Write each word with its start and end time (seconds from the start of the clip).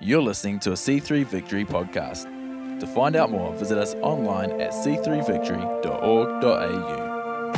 You're 0.00 0.22
listening 0.22 0.60
to 0.60 0.70
a 0.70 0.74
C3 0.74 1.26
Victory 1.26 1.64
podcast. 1.64 2.22
To 2.78 2.86
find 2.86 3.16
out 3.16 3.32
more, 3.32 3.52
visit 3.54 3.76
us 3.76 3.94
online 3.94 4.60
at 4.60 4.70
c3victory.org.au. 4.70 7.52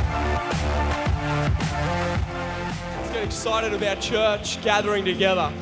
Let's 2.97 3.13
get 3.13 3.25
excited 3.25 3.75
about 3.75 4.01
church 4.01 4.63
gathering 4.63 5.05
together. 5.05 5.53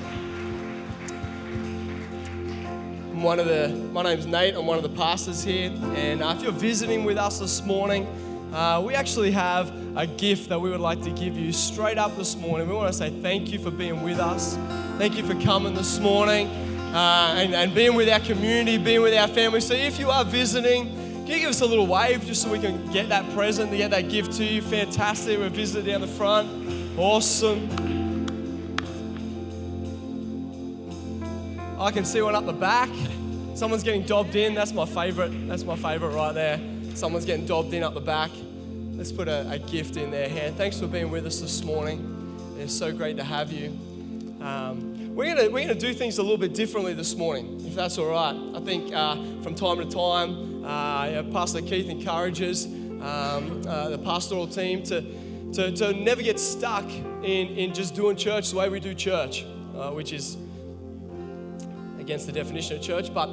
I'm 3.11 3.25
one 3.25 3.41
of 3.41 3.47
the, 3.47 3.71
my 3.93 4.05
name's 4.05 4.27
Nate, 4.27 4.55
I'm 4.55 4.65
one 4.65 4.77
of 4.77 4.85
the 4.85 4.97
pastors 4.97 5.43
here, 5.43 5.73
and 5.97 6.23
uh, 6.23 6.33
if 6.37 6.45
you're 6.45 6.53
visiting 6.53 7.03
with 7.03 7.19
us 7.19 7.41
this 7.41 7.61
morning, 7.65 8.07
uh, 8.55 8.81
we 8.87 8.95
actually 8.95 9.33
have 9.33 9.73
a 9.97 10.07
gift 10.07 10.49
that 10.49 10.61
we 10.61 10.71
would 10.71 10.79
like 10.79 11.03
to 11.03 11.11
give 11.11 11.37
you 11.37 11.53
straight 11.53 11.99
up 11.99 12.17
this 12.17 12.37
morning. 12.37 12.69
We 12.69 12.75
want 12.77 12.93
to 12.93 12.97
say 12.97 13.11
thank 13.21 13.51
you 13.51 13.59
for 13.59 13.73
being 13.73 14.05
with 14.05 14.21
us. 14.21 14.57
Thank 14.97 15.17
you 15.17 15.25
for 15.25 15.35
coming 15.43 15.75
this 15.75 15.99
morning 15.99 16.68
uh, 16.95 17.35
and, 17.37 17.55
and 17.55 17.75
being 17.75 17.95
with 17.95 18.09
our 18.09 18.21
community, 18.21 18.79
being 18.79 19.03
with 19.03 19.15
our 19.15 19.29
family. 19.29 19.61
So 19.61 19.75
if 19.75 19.99
you 19.99 20.11
are 20.11 20.25
visiting, 20.25 20.89
can 20.89 21.27
you 21.27 21.39
give 21.41 21.51
us 21.51 21.61
a 21.61 21.67
little 21.67 21.87
wave 21.87 22.25
just 22.25 22.43
so 22.43 22.51
we 22.51 22.59
can 22.59 22.91
get 22.91 23.11
that 23.11 23.29
present, 23.35 23.71
get 23.71 23.91
that 23.91 24.09
gift 24.09 24.33
to 24.39 24.45
you? 24.45 24.63
Fantastic. 24.63 25.39
We're 25.39 25.51
visiting 25.51 25.93
down 25.93 26.01
the 26.01 26.07
front. 26.07 26.49
Awesome. 26.99 27.69
I 31.79 31.91
can 31.93 32.05
see 32.05 32.23
one 32.23 32.35
up 32.35 32.47
the 32.47 32.53
back. 32.53 32.89
Someone's 33.55 33.83
getting 33.83 34.03
dobbed 34.03 34.35
in. 34.35 34.55
That's 34.55 34.73
my 34.73 34.87
favorite. 34.87 35.31
That's 35.47 35.65
my 35.65 35.77
favorite 35.77 36.15
right 36.15 36.33
there. 36.33 36.61
Someone's 36.95 37.25
getting 37.25 37.47
dobbed 37.47 37.73
in 37.75 37.83
up 37.85 37.95
the 37.95 38.01
back. 38.01 38.31
Let's 38.93 39.13
put 39.13 39.29
a, 39.29 39.49
a 39.49 39.59
gift 39.61 39.97
in 39.97 40.11
their 40.11 40.29
hand. 40.29 40.57
Thanks 40.57 40.81
for 40.81 40.89
being 40.89 41.11
with 41.11 41.27
us 41.27 41.41
this 41.41 41.63
morning. 41.63 42.57
It's 42.59 42.75
so 42.75 42.91
great 42.91 43.17
to 43.19 43.23
have 43.23 43.53
you. 43.53 43.69
Um, 44.41 44.98
we're 45.19 45.35
going 45.35 45.53
we're 45.53 45.67
gonna 45.67 45.75
do 45.75 45.93
things 45.93 46.19
a 46.19 46.23
little 46.23 46.39
bit 46.39 46.55
differently 46.55 46.95
this 46.95 47.17
morning, 47.17 47.61
if 47.67 47.75
that's 47.75 47.99
all 47.99 48.07
right. 48.07 48.37
I 48.55 48.61
think 48.61 48.95
uh, 48.95 49.17
from 49.43 49.57
time 49.57 49.79
to 49.79 49.85
time, 49.85 50.65
uh, 50.65 51.25
Pastor 51.33 51.61
Keith 51.61 51.89
encourages 51.89 52.67
um, 52.67 53.65
uh, 53.67 53.89
the 53.89 53.99
pastoral 53.99 54.47
team 54.47 54.85
to, 54.85 55.01
to, 55.55 55.73
to 55.73 55.93
never 55.93 56.23
get 56.23 56.39
stuck 56.39 56.89
in, 56.89 57.49
in 57.49 57.75
just 57.75 57.97
doing 57.97 58.15
church 58.15 58.51
the 58.51 58.59
way 58.59 58.69
we 58.69 58.79
do 58.79 58.95
church, 58.95 59.45
uh, 59.77 59.91
which 59.91 60.13
is 60.13 60.37
against 61.99 62.27
the 62.27 62.33
definition 62.33 62.77
of 62.77 62.83
church, 62.83 63.13
but 63.13 63.29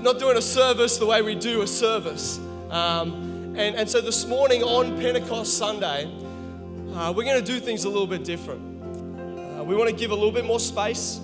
not 0.00 0.18
doing 0.18 0.38
a 0.38 0.42
service 0.42 0.96
the 0.96 1.04
way 1.04 1.20
we 1.20 1.34
do 1.34 1.60
a 1.60 1.66
service. 1.66 2.38
Um, 2.70 3.54
and, 3.54 3.76
and 3.76 3.90
so 3.90 4.00
this 4.00 4.24
morning 4.24 4.62
on 4.62 4.98
Pentecost 4.98 5.58
Sunday, 5.58 6.06
uh, 6.94 7.12
we're 7.14 7.24
going 7.24 7.38
to 7.38 7.44
do 7.44 7.60
things 7.60 7.84
a 7.84 7.88
little 7.90 8.06
bit 8.06 8.24
different. 8.24 8.67
We 9.68 9.76
want 9.76 9.90
to 9.90 9.94
give 9.94 10.12
a 10.12 10.14
little 10.14 10.32
bit 10.32 10.46
more 10.46 10.60
space 10.60 11.20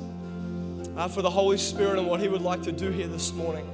uh, 0.98 1.08
for 1.08 1.22
the 1.22 1.30
Holy 1.30 1.56
Spirit 1.56 1.98
and 1.98 2.06
what 2.06 2.20
He 2.20 2.28
would 2.28 2.42
like 2.42 2.62
to 2.64 2.72
do 2.72 2.90
here 2.90 3.06
this 3.06 3.32
morning. 3.32 3.66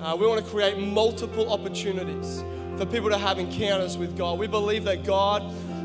Uh, 0.00 0.14
we 0.16 0.24
want 0.24 0.42
to 0.42 0.48
create 0.48 0.78
multiple 0.78 1.52
opportunities 1.52 2.44
for 2.76 2.86
people 2.86 3.10
to 3.10 3.18
have 3.18 3.40
encounters 3.40 3.98
with 3.98 4.16
God. 4.16 4.38
We 4.38 4.46
believe 4.46 4.84
that 4.84 5.02
God 5.02 5.42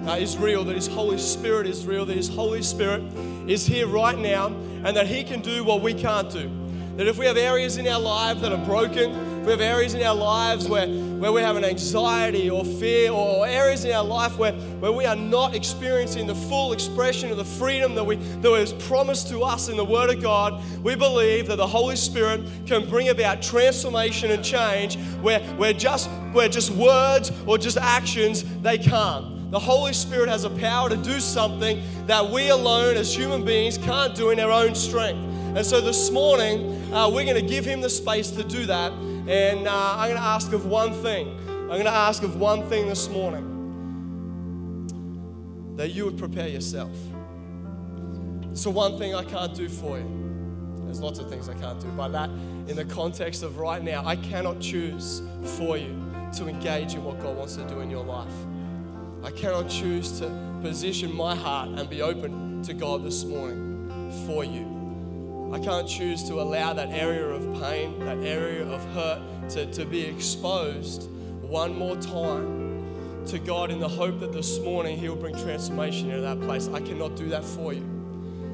uh, 0.08 0.12
is 0.12 0.38
real, 0.38 0.64
that 0.66 0.76
His 0.76 0.86
Holy 0.86 1.18
Spirit 1.18 1.66
is 1.66 1.88
real, 1.88 2.06
that 2.06 2.16
His 2.16 2.30
Holy 2.30 2.62
Spirit 2.62 3.02
is 3.50 3.66
here 3.66 3.88
right 3.88 4.16
now, 4.16 4.50
and 4.84 4.96
that 4.96 5.08
He 5.08 5.24
can 5.24 5.42
do 5.42 5.64
what 5.64 5.82
we 5.82 5.96
can't 5.96 6.30
do. 6.30 6.52
That 6.98 7.08
if 7.08 7.18
we 7.18 7.26
have 7.26 7.36
areas 7.36 7.78
in 7.78 7.88
our 7.88 8.00
life 8.00 8.42
that 8.42 8.52
are 8.52 8.64
broken, 8.64 9.10
if 9.40 9.46
we 9.48 9.52
have 9.54 9.62
areas 9.62 9.96
in 9.96 10.04
our 10.04 10.14
lives 10.14 10.68
where, 10.68 10.86
where 11.20 11.34
we 11.34 11.42
have 11.42 11.58
an 11.58 11.66
anxiety 11.66 12.50
or 12.50 12.64
fear, 12.64 13.12
or 13.12 13.46
areas 13.46 13.84
in 13.84 13.92
our 13.92 14.04
life 14.04 14.38
where, 14.38 14.54
where 14.54 14.94
we 14.94 15.06
are 15.06 15.16
not 15.16 15.54
experiencing 15.54 16.26
the 16.26 16.36
full 16.36 16.72
expression 16.72 17.30
of 17.30 17.38
the 17.38 17.44
freedom 17.44 17.94
that, 17.96 18.04
we, 18.04 18.16
that 18.16 18.50
was 18.50 18.72
promised 18.74 19.28
to 19.28 19.42
us 19.42 19.68
in 19.68 19.76
the 19.76 19.84
Word 19.84 20.10
of 20.10 20.22
God, 20.22 20.64
we 20.82 20.96
believe 20.96 21.48
that 21.48 21.58
the 21.58 21.68
Holy 21.68 21.98
Spirit 21.98 22.42
can 22.66 22.88
bring 22.90 23.10
about 23.10 23.42
transformation 23.42 24.32
and 24.32 24.44
change 24.44 24.98
where, 25.22 25.42
where, 25.58 25.74
just, 25.74 26.10
where 26.32 26.48
just 26.48 26.72
words 26.72 27.32
or 27.46 27.58
just 27.58 27.78
actions, 27.78 28.44
they 28.62 28.78
can't. 28.78 29.52
The 29.52 29.60
Holy 29.60 29.94
Spirit 29.94 30.30
has 30.30 30.46
a 30.46 30.50
power 30.52 30.90
to 30.90 30.98
do 30.98 31.20
something 31.20 31.82
that 32.06 32.30
we 32.30 32.50
alone 32.50 32.96
as 32.96 33.14
human 33.14 33.44
beings 33.44 33.78
can't 33.78 34.16
do 34.16 34.30
in 34.30 34.40
our 34.40 34.52
own 34.52 34.74
strength. 34.74 35.26
And 35.58 35.66
so 35.66 35.82
this 35.82 36.12
morning, 36.12 36.94
uh, 36.94 37.10
we're 37.10 37.26
going 37.26 37.36
to 37.36 37.42
give 37.42 37.66
him 37.66 37.82
the 37.82 37.90
space 37.90 38.30
to 38.32 38.44
do 38.44 38.68
that. 38.68 38.94
And 39.30 39.68
uh, 39.68 39.94
I'm 39.96 40.10
going 40.10 40.20
to 40.20 40.28
ask 40.28 40.52
of 40.54 40.66
one 40.66 40.92
thing. 40.92 41.38
I'm 41.48 41.68
going 41.68 41.84
to 41.84 41.92
ask 41.92 42.24
of 42.24 42.38
one 42.38 42.68
thing 42.68 42.90
this 42.90 43.08
morning 43.10 43.46
that 45.76 45.92
you 45.92 46.06
would 46.06 46.18
prepare 46.18 46.48
yourself. 46.48 46.90
So, 48.56 48.72
one 48.72 48.98
thing 48.98 49.14
I 49.14 49.24
can't 49.24 49.54
do 49.54 49.70
for 49.70 50.00
you. 50.00 50.16
There's 50.86 51.00
lots 51.00 51.20
of 51.20 51.30
things 51.30 51.48
I 51.48 51.54
can't 51.54 51.80
do. 51.80 51.90
But 51.90 52.08
that, 52.08 52.32
in 52.32 52.76
the 52.76 52.86
context 52.86 53.44
of 53.44 53.60
right 53.60 53.84
now, 53.84 54.04
I 54.04 54.16
cannot 54.16 54.60
choose 54.60 55.22
for 55.44 55.78
you 55.78 55.96
to 56.38 56.48
engage 56.48 56.96
in 56.96 57.04
what 57.04 57.20
God 57.20 57.38
wants 57.38 57.56
to 57.58 57.64
do 57.68 57.82
in 57.82 57.92
your 57.92 58.04
life. 58.04 58.34
I 59.24 59.30
cannot 59.30 59.70
choose 59.70 60.20
to 60.22 60.60
position 60.64 61.16
my 61.16 61.36
heart 61.36 61.70
and 61.78 61.88
be 61.88 62.02
open 62.02 62.64
to 62.64 62.74
God 62.74 63.04
this 63.04 63.24
morning 63.26 63.92
for 64.26 64.44
you. 64.44 64.79
I 65.52 65.60
can't 65.60 65.88
choose 65.88 66.24
to 66.26 66.36
allow 66.36 66.74
that 66.74 66.90
area 66.90 67.26
of 67.26 67.42
pain, 67.62 68.00
that 68.06 68.20
area 68.20 68.66
of 68.68 68.84
hurt 68.94 69.50
to, 69.50 69.66
to 69.66 69.86
be 69.86 70.06
exposed 70.06 71.10
one 71.42 71.78
more 71.78 71.96
time 71.98 73.26
to 73.26 73.40
God 73.40 73.72
in 73.72 73.80
the 73.80 73.88
hope 73.88 74.20
that 74.20 74.32
this 74.32 74.60
morning 74.60 74.98
He 74.98 75.10
will 75.10 75.16
bring 75.16 75.36
transformation 75.36 76.12
into 76.12 76.22
that 76.22 76.40
place. 76.42 76.68
I 76.68 76.80
cannot 76.80 77.16
do 77.16 77.30
that 77.30 77.44
for 77.44 77.74
you. 77.74 77.84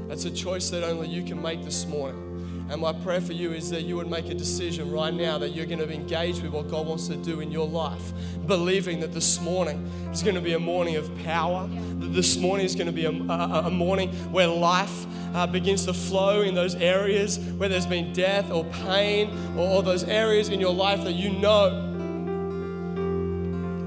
That's 0.07 0.25
a 0.25 0.31
choice 0.31 0.69
that 0.69 0.83
only 0.83 1.09
you 1.09 1.23
can 1.23 1.41
make 1.41 1.63
this 1.63 1.85
morning. 1.85 2.24
And 2.67 2.81
my 2.81 2.93
prayer 2.93 3.21
for 3.21 3.33
you 3.33 3.53
is 3.53 3.69
that 3.69 3.83
you 3.83 3.95
would 3.95 4.09
make 4.09 4.27
a 4.29 4.33
decision 4.33 4.91
right 4.91 5.13
now 5.13 5.37
that 5.37 5.49
you're 5.49 5.67
going 5.67 5.79
to 5.79 5.91
engage 5.91 6.41
with 6.41 6.51
what 6.51 6.67
God 6.67 6.87
wants 6.87 7.07
to 7.09 7.15
do 7.15 7.39
in 7.39 7.51
your 7.51 7.67
life, 7.67 8.11
believing 8.47 8.99
that 9.01 9.13
this 9.13 9.39
morning 9.39 9.85
is 10.11 10.23
going 10.23 10.33
to 10.33 10.41
be 10.41 10.53
a 10.53 10.59
morning 10.59 10.95
of 10.95 11.15
power, 11.23 11.67
that 11.67 12.13
this 12.13 12.37
morning 12.37 12.65
is 12.65 12.73
going 12.73 12.87
to 12.87 12.91
be 12.91 13.05
a, 13.05 13.11
a, 13.11 13.67
a 13.67 13.69
morning 13.69 14.09
where 14.31 14.47
life 14.47 15.05
uh, 15.35 15.45
begins 15.45 15.85
to 15.85 15.93
flow 15.93 16.41
in 16.41 16.55
those 16.55 16.73
areas 16.75 17.37
where 17.37 17.69
there's 17.69 17.85
been 17.85 18.11
death 18.13 18.49
or 18.49 18.65
pain 18.65 19.29
or, 19.55 19.67
or 19.67 19.83
those 19.83 20.03
areas 20.05 20.49
in 20.49 20.59
your 20.59 20.73
life 20.73 21.03
that 21.03 21.13
you 21.13 21.29
know 21.29 21.91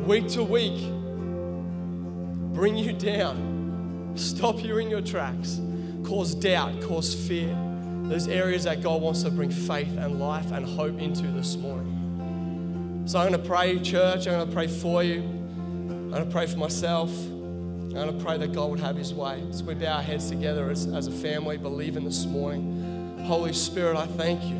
week 0.06 0.28
to 0.28 0.44
week 0.44 0.78
bring 2.54 2.76
you 2.76 2.92
down, 2.92 4.12
stop 4.14 4.62
you 4.62 4.78
in 4.78 4.88
your 4.88 5.02
tracks, 5.02 5.60
cause 6.04 6.34
doubt, 6.34 6.80
cause 6.82 7.12
fear 7.12 7.67
those 8.08 8.26
areas 8.26 8.64
that 8.64 8.82
God 8.82 9.02
wants 9.02 9.22
to 9.22 9.30
bring 9.30 9.50
faith 9.50 9.96
and 9.98 10.18
life 10.18 10.50
and 10.50 10.64
hope 10.64 10.98
into 10.98 11.26
this 11.28 11.56
morning. 11.56 13.04
So 13.06 13.18
I'm 13.18 13.28
going 13.28 13.40
to 13.40 13.48
pray, 13.48 13.78
church. 13.80 14.26
I'm 14.26 14.34
going 14.34 14.48
to 14.48 14.54
pray 14.54 14.66
for 14.66 15.02
you. 15.02 15.20
I'm 15.20 16.10
going 16.10 16.24
to 16.24 16.30
pray 16.30 16.46
for 16.46 16.56
myself. 16.56 17.10
I'm 17.10 17.90
going 17.90 18.18
to 18.18 18.24
pray 18.24 18.38
that 18.38 18.52
God 18.52 18.70
would 18.70 18.80
have 18.80 18.96
His 18.96 19.12
way. 19.12 19.42
So 19.50 19.64
we 19.64 19.74
bow 19.74 19.96
our 19.96 20.02
heads 20.02 20.28
together 20.28 20.70
as, 20.70 20.86
as 20.86 21.06
a 21.06 21.10
family, 21.10 21.58
believing 21.58 22.04
this 22.04 22.24
morning. 22.24 23.24
Holy 23.24 23.52
Spirit, 23.52 23.96
I 23.96 24.06
thank 24.06 24.42
you 24.44 24.56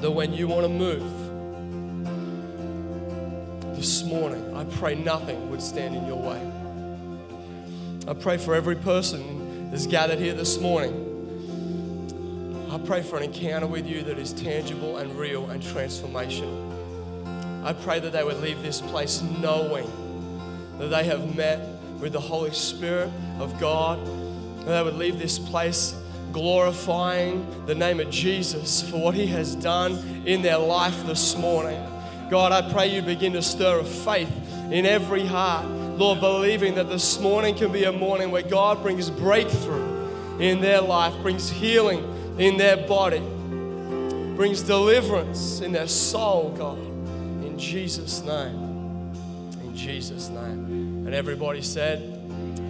that 0.00 0.10
when 0.10 0.34
you 0.34 0.48
want 0.48 0.64
to 0.64 0.68
move 0.68 1.02
this 3.76 4.02
morning, 4.02 4.54
I 4.54 4.64
pray 4.64 4.94
nothing 4.94 5.50
would 5.50 5.62
stand 5.62 5.96
in 5.96 6.06
your 6.06 6.16
way. 6.16 6.52
I 8.08 8.14
pray 8.14 8.36
for 8.36 8.54
every 8.54 8.76
person 8.76 9.70
that's 9.70 9.86
gathered 9.86 10.18
here 10.18 10.34
this 10.34 10.58
morning. 10.58 11.01
I 12.72 12.78
pray 12.78 13.02
for 13.02 13.18
an 13.18 13.24
encounter 13.24 13.66
with 13.66 13.86
you 13.86 14.02
that 14.04 14.18
is 14.18 14.32
tangible 14.32 14.96
and 14.96 15.14
real 15.14 15.50
and 15.50 15.62
transformational. 15.62 16.72
I 17.66 17.74
pray 17.74 18.00
that 18.00 18.12
they 18.12 18.24
would 18.24 18.38
leave 18.38 18.62
this 18.62 18.80
place 18.80 19.20
knowing 19.20 19.86
that 20.78 20.86
they 20.86 21.04
have 21.04 21.36
met 21.36 21.60
with 22.00 22.14
the 22.14 22.20
Holy 22.20 22.50
Spirit 22.52 23.10
of 23.38 23.60
God. 23.60 23.98
And 23.98 24.68
they 24.68 24.82
would 24.82 24.94
leave 24.94 25.18
this 25.18 25.38
place 25.38 25.94
glorifying 26.32 27.46
the 27.66 27.74
name 27.74 28.00
of 28.00 28.08
Jesus 28.08 28.88
for 28.88 28.96
what 28.96 29.14
He 29.14 29.26
has 29.26 29.54
done 29.54 30.24
in 30.24 30.40
their 30.40 30.56
life 30.56 31.04
this 31.04 31.36
morning. 31.36 31.78
God, 32.30 32.52
I 32.52 32.72
pray 32.72 32.86
you 32.86 33.02
begin 33.02 33.34
to 33.34 33.42
stir 33.42 33.80
a 33.80 33.84
faith 33.84 34.32
in 34.70 34.86
every 34.86 35.26
heart. 35.26 35.66
Lord, 35.98 36.20
believing 36.20 36.76
that 36.76 36.88
this 36.88 37.20
morning 37.20 37.54
can 37.54 37.70
be 37.70 37.84
a 37.84 37.92
morning 37.92 38.30
where 38.30 38.40
God 38.40 38.82
brings 38.82 39.10
breakthrough 39.10 40.08
in 40.38 40.62
their 40.62 40.80
life, 40.80 41.12
brings 41.20 41.50
healing 41.50 42.08
in 42.38 42.56
their 42.56 42.76
body, 42.76 43.20
brings 44.36 44.62
deliverance 44.62 45.60
in 45.60 45.72
their 45.72 45.88
soul, 45.88 46.54
God. 46.56 46.78
In 46.78 47.58
Jesus' 47.58 48.22
name. 48.22 49.12
In 49.62 49.76
Jesus' 49.76 50.28
name. 50.28 51.04
And 51.06 51.14
everybody 51.14 51.62
said, 51.62 52.00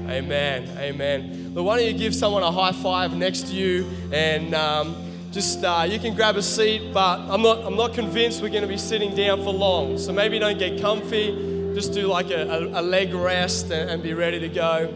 Amen. 0.09 0.69
Amen. 0.79 1.53
But 1.55 1.63
why 1.63 1.79
don't 1.79 1.87
you 1.87 1.97
give 1.97 2.15
someone 2.15 2.43
a 2.43 2.51
high 2.51 2.73
five 2.73 3.15
next 3.15 3.49
to 3.49 3.55
you 3.55 3.89
and 4.13 4.55
um, 4.55 4.97
just 5.31 5.65
uh, 5.65 5.87
you 5.89 5.99
can 5.99 6.15
grab 6.15 6.37
a 6.37 6.43
seat, 6.43 6.93
but 6.93 7.21
I'm 7.21 7.41
not, 7.41 7.65
I'm 7.65 7.77
not 7.77 7.95
convinced 7.95 8.43
we're 8.43 8.51
going 8.51 8.63
to 8.63 8.69
be 8.69 8.77
sitting 8.77 9.15
down 9.15 9.43
for 9.43 9.53
long. 9.53 9.97
So 9.97 10.13
maybe 10.13 10.39
don't 10.39 10.59
get 10.59 10.81
comfy. 10.81 11.73
Just 11.75 11.95
do 11.95 12.07
like 12.07 12.31
a, 12.31 12.43
a, 12.43 12.81
a 12.81 12.83
leg 12.83 13.15
rest 13.15 13.71
and, 13.71 13.89
and 13.89 14.03
be 14.03 14.13
ready 14.13 14.41
to 14.41 14.49
go. 14.49 14.93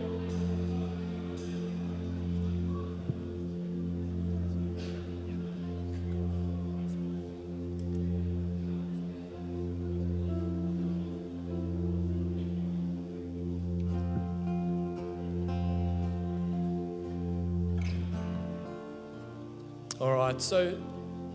Right, 20.27 20.43
so 20.43 20.77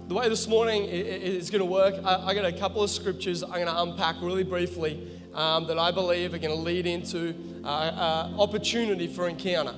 the 0.07 0.13
way 0.13 0.27
this 0.27 0.47
morning 0.47 0.83
is 0.83 1.49
going 1.49 1.59
to 1.59 1.65
work, 1.65 1.95
I 2.03 2.33
got 2.33 2.43
a 2.43 2.51
couple 2.51 2.83
of 2.83 2.89
scriptures 2.89 3.41
I'm 3.41 3.51
going 3.51 3.67
to 3.67 3.81
unpack 3.81 4.17
really 4.21 4.43
briefly 4.43 5.07
um, 5.33 5.65
that 5.67 5.79
I 5.79 5.91
believe 5.91 6.33
are 6.33 6.39
going 6.39 6.53
to 6.53 6.61
lead 6.61 6.85
into 6.85 7.33
uh, 7.63 7.67
uh, 7.67 8.33
opportunity 8.38 9.07
for 9.07 9.29
encounter. 9.29 9.73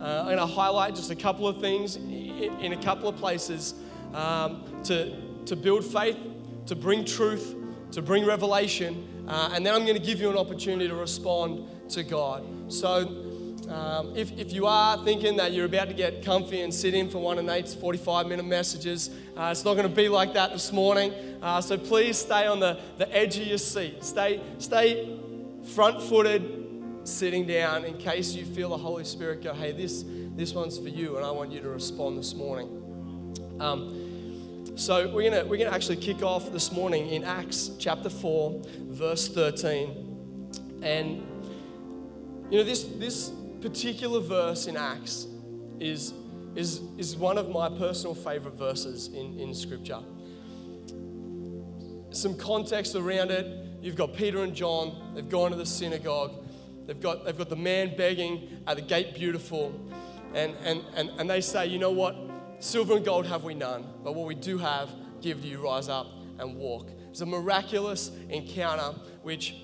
Uh, 0.00 0.02
I'm 0.02 0.24
going 0.24 0.38
to 0.38 0.46
highlight 0.46 0.96
just 0.96 1.12
a 1.12 1.14
couple 1.14 1.46
of 1.46 1.60
things 1.60 1.94
in, 1.94 2.72
a 2.72 2.82
couple 2.82 3.08
of 3.08 3.16
places 3.16 3.74
um, 4.14 4.64
to, 4.82 5.16
to 5.46 5.54
build 5.54 5.84
faith, 5.84 6.18
to 6.66 6.74
bring 6.74 7.04
truth, 7.04 7.54
to 7.92 8.02
bring 8.02 8.26
revelation, 8.26 9.24
uh, 9.28 9.50
and 9.52 9.64
then 9.64 9.74
I'm 9.74 9.84
going 9.84 9.98
to 9.98 10.04
give 10.04 10.20
you 10.20 10.28
an 10.28 10.36
opportunity 10.36 10.88
to 10.88 10.96
respond 10.96 11.68
to 11.90 12.02
God. 12.02 12.44
So, 12.66 13.29
um, 13.70 14.16
if, 14.16 14.36
if 14.36 14.52
you 14.52 14.66
are 14.66 15.02
thinking 15.04 15.36
that 15.36 15.52
you're 15.52 15.66
about 15.66 15.88
to 15.88 15.94
get 15.94 16.24
comfy 16.24 16.62
and 16.62 16.74
sit 16.74 16.92
in 16.92 17.08
for 17.08 17.18
one 17.18 17.38
of 17.38 17.44
Nate's 17.44 17.72
45 17.72 18.26
minute 18.26 18.44
messages, 18.44 19.10
uh, 19.36 19.50
it's 19.52 19.64
not 19.64 19.74
going 19.74 19.88
to 19.88 19.94
be 19.94 20.08
like 20.08 20.34
that 20.34 20.50
this 20.50 20.72
morning. 20.72 21.12
Uh, 21.40 21.60
so 21.60 21.78
please 21.78 22.18
stay 22.18 22.46
on 22.48 22.58
the, 22.58 22.80
the 22.98 23.16
edge 23.16 23.38
of 23.38 23.46
your 23.46 23.58
seat. 23.58 24.02
Stay, 24.02 24.42
stay 24.58 25.16
front 25.74 26.02
footed, 26.02 26.66
sitting 27.04 27.46
down 27.46 27.84
in 27.84 27.96
case 27.96 28.34
you 28.34 28.44
feel 28.44 28.70
the 28.70 28.76
Holy 28.76 29.04
Spirit 29.04 29.44
go, 29.44 29.54
hey, 29.54 29.70
this, 29.70 30.04
this 30.34 30.52
one's 30.52 30.76
for 30.76 30.88
you, 30.88 31.16
and 31.16 31.24
I 31.24 31.30
want 31.30 31.52
you 31.52 31.60
to 31.60 31.68
respond 31.68 32.18
this 32.18 32.34
morning. 32.34 32.68
Um, 33.60 34.10
so 34.74 35.12
we're 35.12 35.30
gonna 35.30 35.44
we're 35.44 35.58
gonna 35.58 35.74
actually 35.74 35.96
kick 35.96 36.22
off 36.22 36.52
this 36.52 36.72
morning 36.72 37.08
in 37.08 37.22
Acts 37.24 37.72
chapter 37.78 38.08
four, 38.08 38.62
verse 38.88 39.28
thirteen, 39.28 40.48
and 40.82 41.18
you 42.50 42.58
know 42.58 42.64
this 42.64 42.84
this 42.84 43.32
particular 43.60 44.20
verse 44.20 44.66
in 44.66 44.76
Acts 44.76 45.26
is 45.78 46.14
is 46.56 46.80
is 46.98 47.16
one 47.16 47.38
of 47.38 47.48
my 47.50 47.68
personal 47.68 48.14
favorite 48.14 48.54
verses 48.54 49.08
in 49.08 49.38
in 49.38 49.54
Scripture. 49.54 50.00
Some 52.10 52.36
context 52.36 52.96
around 52.96 53.30
it. 53.30 53.46
You've 53.80 53.96
got 53.96 54.14
Peter 54.14 54.42
and 54.42 54.54
John. 54.54 55.12
They've 55.14 55.28
gone 55.28 55.52
to 55.52 55.56
the 55.56 55.64
synagogue. 55.64 56.32
They've 56.86 57.00
got, 57.00 57.24
they've 57.24 57.38
got 57.38 57.48
the 57.48 57.56
man 57.56 57.96
begging 57.96 58.62
at 58.66 58.76
the 58.76 58.82
gate 58.82 59.14
beautiful. 59.14 59.72
And, 60.34 60.54
and, 60.64 60.84
and, 60.96 61.10
and 61.18 61.30
they 61.30 61.40
say, 61.40 61.66
you 61.66 61.78
know 61.78 61.92
what? 61.92 62.16
Silver 62.58 62.96
and 62.96 63.04
gold 63.04 63.26
have 63.26 63.44
we 63.44 63.54
none, 63.54 63.86
but 64.02 64.14
what 64.14 64.26
we 64.26 64.34
do 64.34 64.58
have, 64.58 64.90
give 65.20 65.40
to 65.42 65.48
you, 65.48 65.62
rise 65.62 65.88
up 65.88 66.08
and 66.38 66.56
walk. 66.56 66.90
It's 67.08 67.20
a 67.20 67.26
miraculous 67.26 68.10
encounter 68.28 68.98
which, 69.22 69.54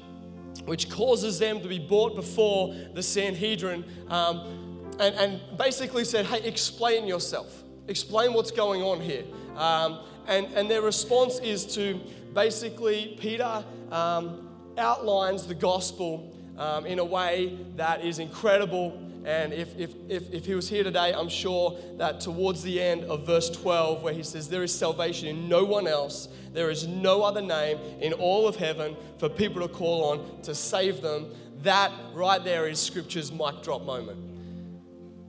which 0.67 0.91
causes 0.91 1.39
them 1.39 1.61
to 1.61 1.69
be 1.69 1.79
brought 1.79 2.15
before 2.15 2.75
the 2.95 3.03
Sanhedrin 3.03 3.85
um, 4.09 4.93
and, 5.01 5.15
and 5.15 5.41
basically 5.57 6.05
said, 6.05 6.27
hey, 6.27 6.43
explain 6.47 7.07
yourself. 7.07 7.63
Explain 7.89 8.35
what's 8.35 8.51
going 8.51 8.83
on 8.83 9.01
here. 9.01 9.25
Um, 9.57 10.01
and, 10.27 10.47
and 10.55 10.71
their 10.71 10.83
response 10.83 11.39
is 11.39 11.65
to 11.75 12.01
basically, 12.35 13.17
Peter 13.19 13.65
um, 13.91 14.49
outlines 14.77 15.47
the 15.47 15.55
gospel 15.55 16.33
um, 16.59 16.85
in 16.85 16.99
a 16.99 17.05
way 17.05 17.59
that 17.77 18.05
is 18.05 18.19
incredible. 18.19 19.01
And 19.27 19.53
if, 19.53 19.77
if, 19.77 19.91
if, 20.09 20.33
if 20.33 20.47
he 20.47 20.55
was 20.55 20.69
here 20.69 20.85
today, 20.85 21.13
I'm 21.13 21.29
sure 21.29 21.77
that 21.97 22.21
towards 22.21 22.63
the 22.63 22.81
end 22.81 23.03
of 23.05 23.27
verse 23.27 23.51
12, 23.51 24.05
where 24.05 24.15
he 24.15 24.23
says, 24.23 24.49
There 24.49 24.63
is 24.63 24.73
salvation 24.73 25.27
in 25.27 25.49
no 25.49 25.65
one 25.65 25.89
else, 25.89 26.29
there 26.53 26.71
is 26.71 26.87
no 26.87 27.25
other 27.25 27.43
name 27.43 27.79
in 28.01 28.13
all 28.13 28.47
of 28.47 28.55
heaven 28.55 28.97
for 29.19 29.29
people 29.29 29.61
to 29.63 29.69
call 29.69 30.05
on 30.05 30.43
to 30.43 30.55
save 30.55 31.03
them, 31.03 31.27
that 31.63 31.91
right 32.15 32.43
there 32.45 32.69
is 32.69 32.79
Scripture's 32.79 33.33
mic 33.33 33.65
drop 33.65 33.85
moment. 33.85 34.21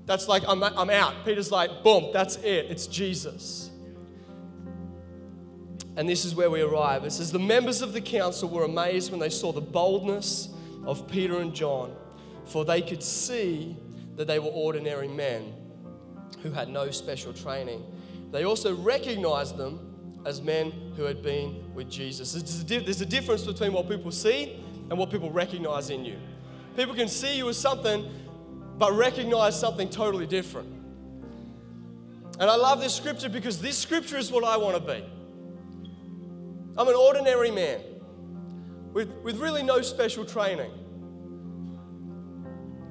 That's 0.06 0.28
like, 0.28 0.44
I'm, 0.48 0.64
I'm 0.64 0.92
out. 0.92 1.26
Peter's 1.26 1.52
like, 1.52 1.84
boom, 1.84 2.12
that's 2.14 2.36
it. 2.38 2.68
It's 2.70 2.86
Jesus. 2.86 3.72
And 5.96 6.08
this 6.08 6.24
is 6.24 6.36
where 6.36 6.52
we 6.52 6.62
arrive. 6.62 7.04
It 7.04 7.14
says, 7.14 7.32
The 7.32 7.40
members 7.40 7.82
of 7.82 7.94
the 7.94 8.02
council 8.02 8.48
were 8.48 8.64
amazed 8.64 9.10
when 9.10 9.20
they 9.20 9.30
saw 9.30 9.52
the 9.52 9.60
boldness 9.60 10.50
of 10.86 11.08
Peter 11.10 11.40
and 11.40 11.52
John, 11.52 11.96
for 12.46 12.64
they 12.64 12.84
could 12.84 13.02
see 13.02 13.76
that 14.18 14.28
they 14.28 14.40
were 14.40 14.50
ordinary 14.50 15.08
men 15.08 15.54
who 16.44 16.52
had 16.52 16.68
no 16.68 16.92
special 16.92 17.32
training. 17.32 17.84
They 18.32 18.44
also 18.44 18.76
recognized 18.76 19.58
them 19.58 20.22
as 20.26 20.42
men 20.42 20.74
who 20.98 21.04
had 21.04 21.22
been 21.22 21.74
with 21.74 21.90
Jesus. 21.90 22.34
There's 22.34 23.02
a 23.02 23.06
difference 23.06 23.44
between 23.44 23.72
what 23.72 23.88
people 23.88 24.12
see 24.12 24.64
and 24.90 24.98
what 25.00 25.10
people 25.10 25.32
recognize 25.32 25.90
in 25.90 26.04
you. 26.04 26.18
People 26.76 26.96
can 26.96 27.08
see 27.08 27.38
you 27.38 27.48
as 27.48 27.58
something, 27.58 28.10
but 28.78 28.94
recognize 28.94 29.58
something 29.58 29.90
totally 29.90 30.28
different. 30.28 30.68
And 32.40 32.50
I 32.50 32.56
love 32.56 32.82
this 32.82 32.94
scripture 32.94 33.30
because 33.30 33.62
this 33.62 33.78
scripture 33.78 34.18
is 34.18 34.32
what 34.32 34.44
I 34.44 34.58
want 34.58 34.76
to 34.76 34.94
be. 34.94 35.04
I'm 36.78 36.88
an 36.88 36.94
ordinary 36.94 37.50
man 37.50 37.82
with, 38.94 39.10
with 39.24 39.38
really 39.38 39.64
no 39.64 39.82
special 39.82 40.26
training. 40.26 40.72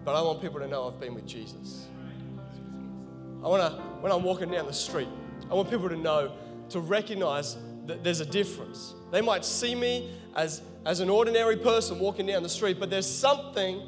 But 0.07 0.15
I 0.15 0.23
want 0.23 0.41
people 0.41 0.61
to 0.61 0.69
know 0.69 0.87
I've 0.87 1.01
been 1.01 1.17
with 1.17 1.27
Jesus. 1.27 1.89
I 3.43 3.49
want 3.49 3.61
to, 3.61 3.83
when 4.01 4.13
I'm 4.13 4.23
walking 4.23 4.53
down 4.53 4.67
the 4.67 4.73
street, 4.73 5.09
I 5.51 5.55
want 5.55 5.69
people 5.69 5.89
to 5.89 5.97
know, 5.97 6.31
to 6.69 6.79
recognize 6.79 7.57
that 7.87 8.05
there's 8.05 8.21
a 8.21 8.25
difference. 8.25 8.95
They 9.11 9.21
might 9.21 9.45
see 9.45 9.75
me 9.75 10.15
as, 10.37 10.63
as 10.85 11.01
an 11.01 11.11
ordinary 11.11 11.57
person 11.57 11.99
walking 11.99 12.25
down 12.25 12.45
the 12.45 12.49
street, 12.49 12.79
but 12.79 12.89
there's 12.89 13.07
something 13.07 13.83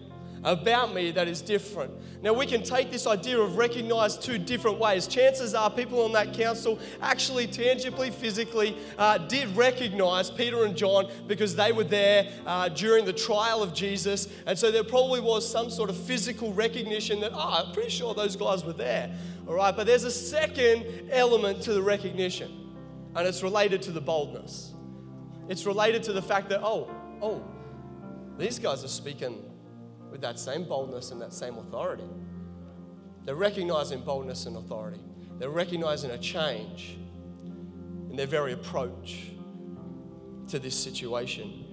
about 0.45 0.95
me 0.95 1.11
that 1.13 1.29
is 1.29 1.41
different. 1.41 1.93
Now, 2.23 2.33
we 2.33 2.47
can 2.47 2.63
take 2.63 2.91
this 2.91 3.07
idea 3.07 3.39
of 3.39 3.57
recognize 3.57 4.17
two 4.17 4.39
different 4.39 4.79
ways. 4.79 5.07
Chances 5.07 5.55
are 5.55 5.71
people 5.71 6.03
on 6.05 6.13
that 6.13 6.33
council 6.33 6.79
actually, 7.01 7.47
tangibly, 7.47 8.11
physically, 8.11 8.77
uh, 8.99 9.19
did 9.19 9.55
recognize 9.57 10.31
Peter 10.31 10.65
and 10.65 10.77
John 10.77 11.11
because 11.27 11.55
they 11.55 11.73
were 11.73 11.85
there 11.85 12.29
uh, 12.47 12.69
during 12.69 13.05
the 13.05 13.13
trial 13.13 13.63
of 13.63 13.73
Jesus. 13.73 14.29
And 14.47 14.59
so 14.59 14.71
there 14.71 14.85
probably 14.85 15.21
was 15.21 15.49
some 15.49 15.71
sort 15.71 15.91
of 15.91 15.97
physical 15.97 16.53
recognition 16.53 17.21
that, 17.21 17.33
oh, 17.35 17.65
I'm 17.65 17.73
pretty 17.73 17.91
sure 17.91 18.15
those 18.15 18.37
guys 18.37 18.65
were 18.65 18.73
there. 18.73 19.15
All 19.47 19.55
right, 19.55 19.75
but 19.75 19.87
there's 19.87 20.05
a 20.05 20.11
second 20.11 21.09
element 21.11 21.63
to 21.63 21.73
the 21.73 21.83
recognition, 21.83 22.75
and 23.17 23.27
it's 23.27 23.43
related 23.43 23.81
to 23.83 23.93
the 23.93 24.01
boldness. 24.01 24.75
It's 25.49 25.65
related 25.65 26.03
to 26.05 26.13
the 26.13 26.21
fact 26.21 26.51
that, 26.51 26.61
oh, 26.63 26.91
oh, 27.23 27.43
these 28.37 28.59
guys 28.59 28.85
are 28.85 28.89
speaking 28.89 29.48
with 30.11 30.21
that 30.21 30.39
same 30.39 30.65
boldness 30.65 31.11
and 31.11 31.21
that 31.21 31.33
same 31.33 31.59
authority. 31.59 32.09
They're 33.25 33.35
recognizing 33.35 34.01
boldness 34.01 34.47
and 34.47 34.57
authority. 34.57 35.01
They're 35.39 35.51
recognizing 35.51 36.11
a 36.13 36.19
change 36.19 36.99
in 38.11 38.17
their 38.17 38.27
very 38.27 38.53
approach 38.53 39.33
to 40.49 40.59
this 40.59 40.75
situation. 40.75 41.65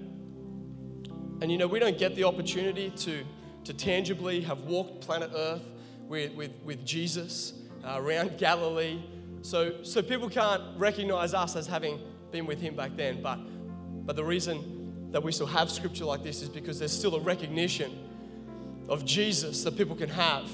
And 1.41 1.51
you 1.51 1.57
know, 1.57 1.67
we 1.67 1.79
don't 1.79 1.97
get 1.97 2.15
the 2.15 2.23
opportunity 2.23 2.91
to, 2.91 3.23
to 3.63 3.73
tangibly 3.73 4.41
have 4.41 4.61
walked 4.61 5.01
planet 5.01 5.31
Earth 5.35 5.63
with, 6.07 6.33
with, 6.33 6.51
with 6.63 6.85
Jesus 6.85 7.53
uh, 7.83 7.95
around 8.01 8.37
Galilee. 8.37 9.01
So, 9.41 9.83
so 9.83 10.01
people 10.01 10.29
can't 10.29 10.61
recognize 10.77 11.33
us 11.33 11.55
as 11.55 11.67
having 11.67 11.99
been 12.31 12.45
with 12.45 12.59
him 12.59 12.75
back 12.75 12.95
then. 12.95 13.21
But, 13.21 13.39
but 14.05 14.15
the 14.15 14.23
reason 14.23 15.09
that 15.11 15.23
we 15.23 15.31
still 15.31 15.47
have 15.47 15.71
scripture 15.71 16.05
like 16.05 16.23
this 16.23 16.41
is 16.41 16.49
because 16.49 16.79
there's 16.79 16.91
still 16.91 17.15
a 17.15 17.19
recognition 17.21 18.04
of 18.89 19.05
Jesus 19.05 19.63
that 19.63 19.77
people 19.77 19.95
can 19.95 20.09
have 20.09 20.49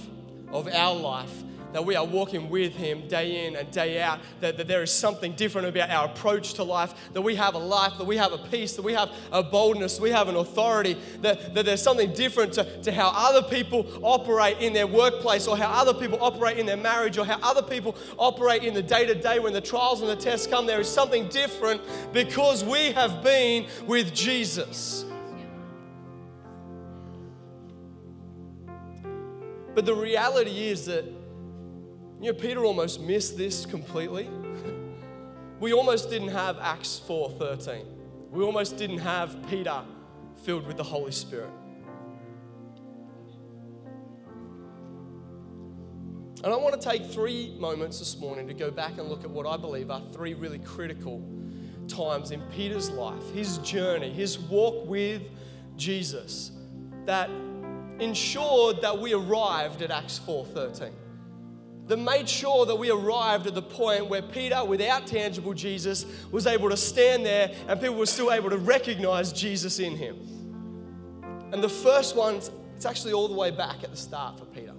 of 0.51 0.67
our 0.67 0.95
life, 0.95 1.43
that 1.73 1.85
we 1.85 1.95
are 1.95 2.05
walking 2.05 2.49
with 2.49 2.73
Him 2.73 3.07
day 3.07 3.47
in 3.47 3.55
and 3.55 3.71
day 3.71 4.01
out, 4.01 4.19
that, 4.41 4.57
that 4.57 4.67
there 4.67 4.83
is 4.83 4.91
something 4.91 5.33
different 5.33 5.67
about 5.67 5.89
our 5.89 6.05
approach 6.07 6.55
to 6.55 6.63
life, 6.63 6.93
that 7.13 7.21
we 7.21 7.35
have 7.35 7.55
a 7.55 7.59
life, 7.59 7.93
that 7.97 8.05
we 8.05 8.17
have 8.17 8.33
a 8.33 8.37
peace, 8.37 8.75
that 8.75 8.81
we 8.81 8.93
have 8.93 9.09
a 9.31 9.41
boldness, 9.41 9.99
we 9.99 10.09
have 10.09 10.27
an 10.27 10.35
authority, 10.35 10.97
that, 11.21 11.53
that 11.53 11.65
there's 11.65 11.81
something 11.81 12.13
different 12.13 12.53
to, 12.53 12.81
to 12.83 12.91
how 12.91 13.11
other 13.15 13.47
people 13.47 13.87
operate 14.01 14.57
in 14.59 14.73
their 14.73 14.87
workplace, 14.87 15.47
or 15.47 15.55
how 15.55 15.69
other 15.69 15.93
people 15.93 16.21
operate 16.21 16.57
in 16.57 16.65
their 16.65 16.77
marriage, 16.77 17.17
or 17.17 17.25
how 17.25 17.39
other 17.41 17.63
people 17.63 17.95
operate 18.17 18.63
in 18.63 18.73
the 18.73 18.83
day 18.83 19.05
to 19.05 19.15
day 19.15 19.39
when 19.39 19.53
the 19.53 19.61
trials 19.61 20.01
and 20.01 20.09
the 20.09 20.15
tests 20.15 20.47
come. 20.47 20.65
There 20.65 20.81
is 20.81 20.89
something 20.89 21.29
different 21.29 21.81
because 22.11 22.65
we 22.65 22.91
have 22.91 23.23
been 23.23 23.67
with 23.87 24.13
Jesus. 24.13 25.05
But 29.73 29.85
the 29.85 29.95
reality 29.95 30.67
is 30.67 30.85
that, 30.87 31.05
you 31.05 32.31
know, 32.31 32.33
Peter 32.33 32.65
almost 32.65 32.99
missed 32.99 33.37
this 33.37 33.65
completely. 33.65 34.29
we 35.59 35.73
almost 35.73 36.09
didn't 36.09 36.29
have 36.29 36.57
Acts 36.59 37.01
4:13. 37.07 37.85
We 38.31 38.43
almost 38.43 38.77
didn't 38.77 38.99
have 38.99 39.37
Peter 39.49 39.81
filled 40.43 40.67
with 40.67 40.77
the 40.77 40.83
Holy 40.83 41.11
Spirit. 41.11 41.51
And 46.43 46.51
I 46.51 46.57
want 46.57 46.79
to 46.79 46.89
take 46.89 47.05
three 47.05 47.55
moments 47.59 47.99
this 47.99 48.17
morning 48.17 48.47
to 48.47 48.53
go 48.55 48.71
back 48.71 48.97
and 48.97 49.07
look 49.07 49.23
at 49.23 49.29
what 49.29 49.45
I 49.45 49.57
believe 49.57 49.91
are 49.91 50.01
three 50.11 50.33
really 50.33 50.57
critical 50.57 51.23
times 51.87 52.31
in 52.31 52.41
Peter's 52.49 52.89
life, 52.89 53.31
his 53.31 53.59
journey, 53.59 54.11
his 54.11 54.39
walk 54.39 54.87
with 54.87 55.21
Jesus, 55.77 56.51
that 57.05 57.29
ensured 58.01 58.81
that 58.81 58.97
we 58.99 59.13
arrived 59.13 59.81
at 59.81 59.91
Acts 59.91 60.19
4:13. 60.19 60.93
that 61.87 61.97
made 61.97 62.29
sure 62.29 62.65
that 62.65 62.75
we 62.75 62.89
arrived 62.89 63.47
at 63.47 63.53
the 63.53 63.61
point 63.61 64.07
where 64.07 64.21
Peter, 64.21 64.63
without 64.63 65.07
tangible 65.07 65.53
Jesus, 65.53 66.05
was 66.31 66.47
able 66.47 66.69
to 66.69 66.77
stand 66.77 67.25
there 67.25 67.51
and 67.67 67.81
people 67.81 67.95
were 67.95 68.05
still 68.05 68.31
able 68.31 68.49
to 68.49 68.57
recognize 68.57 69.33
Jesus 69.33 69.79
in 69.79 69.97
him. 69.97 70.15
And 71.51 71.61
the 71.61 71.67
first 71.67 72.15
one, 72.15 72.35
it's 72.75 72.85
actually 72.85 73.11
all 73.11 73.27
the 73.27 73.33
way 73.33 73.51
back 73.51 73.83
at 73.83 73.91
the 73.91 73.97
start 73.97 74.39
for 74.39 74.45
Peter. 74.45 74.73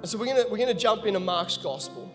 And 0.00 0.08
so 0.08 0.18
we're 0.18 0.26
going 0.26 0.44
we're 0.50 0.58
gonna 0.58 0.74
jump 0.74 1.06
into 1.06 1.20
Mark's 1.20 1.56
Gospel, 1.56 2.12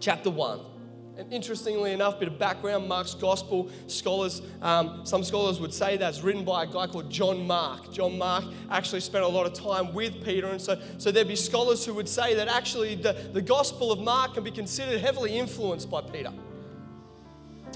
chapter 0.00 0.30
1. 0.30 0.73
And 1.16 1.32
interestingly 1.32 1.92
enough, 1.92 2.18
bit 2.18 2.26
of 2.26 2.40
background, 2.40 2.88
Mark's 2.88 3.14
Gospel, 3.14 3.70
scholars, 3.86 4.42
um, 4.60 5.06
some 5.06 5.22
scholars 5.22 5.60
would 5.60 5.72
say 5.72 5.96
that's 5.96 6.22
written 6.22 6.44
by 6.44 6.64
a 6.64 6.66
guy 6.66 6.88
called 6.88 7.08
John 7.08 7.46
Mark. 7.46 7.92
John 7.92 8.18
Mark 8.18 8.44
actually 8.68 9.00
spent 9.00 9.24
a 9.24 9.28
lot 9.28 9.46
of 9.46 9.52
time 9.52 9.94
with 9.94 10.24
Peter, 10.24 10.48
and 10.48 10.60
so, 10.60 10.80
so 10.98 11.12
there'd 11.12 11.28
be 11.28 11.36
scholars 11.36 11.86
who 11.86 11.94
would 11.94 12.08
say 12.08 12.34
that 12.34 12.48
actually 12.48 12.96
the, 12.96 13.12
the 13.32 13.42
Gospel 13.42 13.92
of 13.92 14.00
Mark 14.00 14.34
can 14.34 14.42
be 14.42 14.50
considered 14.50 15.00
heavily 15.00 15.38
influenced 15.38 15.88
by 15.88 16.00
Peter. 16.00 16.32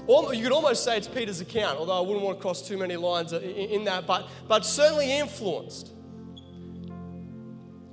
You 0.07 0.43
could 0.43 0.51
almost 0.51 0.83
say 0.83 0.97
it's 0.97 1.07
Peter's 1.07 1.39
account, 1.39 1.77
although 1.77 1.97
I 1.97 2.01
wouldn't 2.01 2.25
want 2.25 2.39
to 2.39 2.41
cross 2.41 2.67
too 2.67 2.77
many 2.77 2.97
lines 2.97 3.31
in, 3.31 3.41
in 3.41 3.83
that, 3.85 4.05
but, 4.05 4.27
but 4.49 4.65
certainly 4.65 5.17
influenced. 5.17 5.93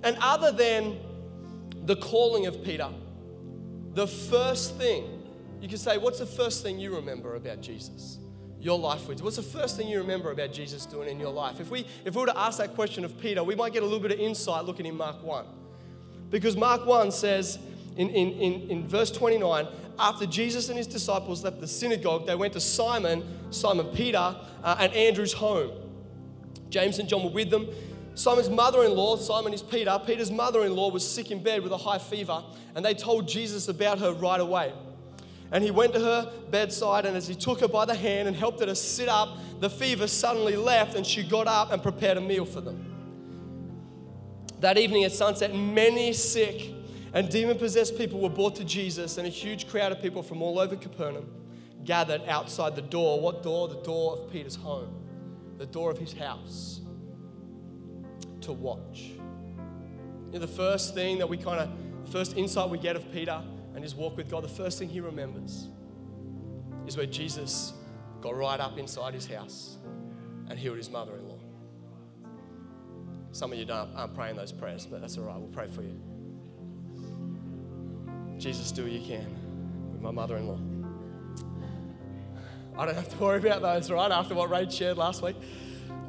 And 0.02 0.16
other 0.20 0.50
than 0.50 0.98
the 1.84 1.94
calling 1.96 2.46
of 2.46 2.64
Peter, 2.64 2.88
the 3.92 4.06
first 4.06 4.76
thing 4.76 5.15
you 5.60 5.68
can 5.68 5.78
say, 5.78 5.98
What's 5.98 6.18
the 6.18 6.26
first 6.26 6.62
thing 6.62 6.78
you 6.78 6.94
remember 6.94 7.36
about 7.36 7.60
Jesus? 7.60 8.18
Your 8.60 8.78
life 8.78 9.06
with. 9.06 9.22
What's 9.22 9.36
the 9.36 9.42
first 9.42 9.76
thing 9.76 9.88
you 9.88 9.98
remember 9.98 10.30
about 10.30 10.52
Jesus 10.52 10.86
doing 10.86 11.08
in 11.08 11.20
your 11.20 11.32
life? 11.32 11.60
If 11.60 11.70
we, 11.70 11.86
if 12.04 12.14
we 12.14 12.20
were 12.20 12.26
to 12.26 12.38
ask 12.38 12.58
that 12.58 12.74
question 12.74 13.04
of 13.04 13.18
Peter, 13.20 13.44
we 13.44 13.54
might 13.54 13.72
get 13.72 13.82
a 13.82 13.86
little 13.86 14.00
bit 14.00 14.12
of 14.12 14.18
insight 14.18 14.64
looking 14.64 14.86
in 14.86 14.96
Mark 14.96 15.22
1. 15.22 15.46
Because 16.30 16.56
Mark 16.56 16.84
1 16.86 17.12
says 17.12 17.58
in, 17.96 18.08
in, 18.10 18.32
in, 18.32 18.70
in 18.70 18.88
verse 18.88 19.10
29, 19.10 19.68
after 19.98 20.26
Jesus 20.26 20.68
and 20.68 20.76
his 20.76 20.86
disciples 20.86 21.44
left 21.44 21.60
the 21.60 21.68
synagogue, 21.68 22.26
they 22.26 22.34
went 22.34 22.52
to 22.54 22.60
Simon, 22.60 23.24
Simon 23.50 23.86
Peter, 23.94 24.18
uh, 24.18 24.76
and 24.78 24.92
Andrew's 24.92 25.32
home. 25.32 25.70
James 26.68 26.98
and 26.98 27.08
John 27.08 27.22
were 27.22 27.30
with 27.30 27.50
them. 27.50 27.68
Simon's 28.14 28.48
mother 28.48 28.84
in 28.84 28.94
law, 28.94 29.16
Simon 29.16 29.52
is 29.52 29.62
Peter, 29.62 29.98
Peter's 30.06 30.30
mother 30.30 30.64
in 30.64 30.74
law 30.74 30.90
was 30.90 31.06
sick 31.06 31.30
in 31.30 31.42
bed 31.42 31.62
with 31.62 31.72
a 31.72 31.76
high 31.76 31.98
fever, 31.98 32.42
and 32.74 32.84
they 32.84 32.94
told 32.94 33.28
Jesus 33.28 33.68
about 33.68 33.98
her 33.98 34.12
right 34.14 34.40
away. 34.40 34.72
And 35.52 35.62
he 35.62 35.70
went 35.70 35.94
to 35.94 36.00
her 36.00 36.32
bedside, 36.50 37.06
and 37.06 37.16
as 37.16 37.28
he 37.28 37.34
took 37.34 37.60
her 37.60 37.68
by 37.68 37.84
the 37.84 37.94
hand 37.94 38.26
and 38.26 38.36
helped 38.36 38.60
her 38.60 38.66
to 38.66 38.74
sit 38.74 39.08
up, 39.08 39.38
the 39.60 39.70
fever 39.70 40.06
suddenly 40.06 40.56
left, 40.56 40.96
and 40.96 41.06
she 41.06 41.22
got 41.22 41.46
up 41.46 41.72
and 41.72 41.82
prepared 41.82 42.16
a 42.16 42.20
meal 42.20 42.44
for 42.44 42.60
them. 42.60 42.92
That 44.60 44.78
evening 44.78 45.04
at 45.04 45.12
sunset, 45.12 45.54
many 45.54 46.12
sick 46.12 46.72
and 47.12 47.28
demon 47.28 47.58
possessed 47.58 47.96
people 47.96 48.20
were 48.20 48.28
brought 48.28 48.56
to 48.56 48.64
Jesus, 48.64 49.18
and 49.18 49.26
a 49.26 49.30
huge 49.30 49.68
crowd 49.68 49.92
of 49.92 50.02
people 50.02 50.22
from 50.22 50.42
all 50.42 50.58
over 50.58 50.76
Capernaum 50.76 51.30
gathered 51.84 52.22
outside 52.26 52.74
the 52.74 52.82
door. 52.82 53.20
What 53.20 53.42
door? 53.42 53.68
The 53.68 53.80
door 53.82 54.18
of 54.18 54.30
Peter's 54.30 54.56
home, 54.56 54.92
the 55.58 55.66
door 55.66 55.90
of 55.90 55.98
his 55.98 56.12
house, 56.12 56.80
to 58.40 58.52
watch. 58.52 59.12
You 60.26 60.32
know, 60.32 60.38
the 60.40 60.48
first 60.48 60.94
thing 60.94 61.18
that 61.18 61.28
we 61.28 61.36
kind 61.36 61.60
of, 61.60 62.10
first 62.10 62.36
insight 62.36 62.68
we 62.68 62.78
get 62.78 62.96
of 62.96 63.10
Peter 63.12 63.40
and 63.76 63.84
his 63.84 63.94
walk 63.94 64.16
with 64.16 64.30
God, 64.30 64.42
the 64.42 64.48
first 64.48 64.78
thing 64.78 64.88
he 64.88 65.00
remembers 65.00 65.68
is 66.86 66.96
where 66.96 67.04
Jesus 67.04 67.74
got 68.22 68.34
right 68.34 68.58
up 68.58 68.78
inside 68.78 69.12
his 69.12 69.26
house 69.26 69.76
and 70.48 70.58
healed 70.58 70.78
his 70.78 70.88
mother 70.88 71.14
in 71.16 71.28
law. 71.28 71.38
Some 73.32 73.52
of 73.52 73.58
you 73.58 73.70
aren't 73.70 74.14
praying 74.14 74.36
those 74.36 74.50
prayers, 74.50 74.86
but 74.86 75.02
that's 75.02 75.18
all 75.18 75.24
right. 75.24 75.36
We'll 75.36 75.48
pray 75.48 75.68
for 75.68 75.82
you. 75.82 76.00
Jesus, 78.38 78.72
do 78.72 78.84
what 78.84 78.92
you 78.92 79.06
can 79.06 79.26
with 79.92 80.00
my 80.00 80.10
mother 80.10 80.38
in 80.38 80.46
law. 80.46 80.58
I 82.78 82.86
don't 82.86 82.94
have 82.94 83.10
to 83.10 83.18
worry 83.18 83.38
about 83.38 83.60
those, 83.60 83.90
right? 83.90 84.10
After 84.10 84.34
what 84.34 84.48
Ray 84.48 84.70
shared 84.70 84.96
last 84.96 85.22
week. 85.22 85.36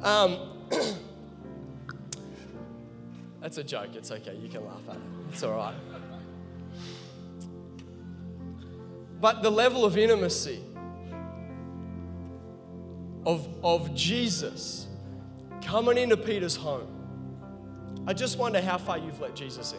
Um, 0.02 0.38
that's 3.42 3.58
a 3.58 3.64
joke. 3.64 3.94
It's 3.94 4.10
okay. 4.10 4.36
You 4.36 4.48
can 4.48 4.64
laugh 4.64 4.80
at 4.88 4.96
it. 4.96 5.02
It's 5.32 5.42
all 5.42 5.52
right. 5.52 5.74
But 9.20 9.42
the 9.42 9.50
level 9.50 9.84
of 9.84 9.96
intimacy 9.96 10.60
of, 13.26 13.48
of 13.62 13.94
Jesus 13.94 14.86
coming 15.62 15.98
into 15.98 16.16
Peter's 16.16 16.56
home, 16.56 16.88
I 18.06 18.12
just 18.12 18.38
wonder 18.38 18.60
how 18.60 18.78
far 18.78 18.98
you've 18.98 19.20
let 19.20 19.34
Jesus 19.34 19.72
in. 19.72 19.78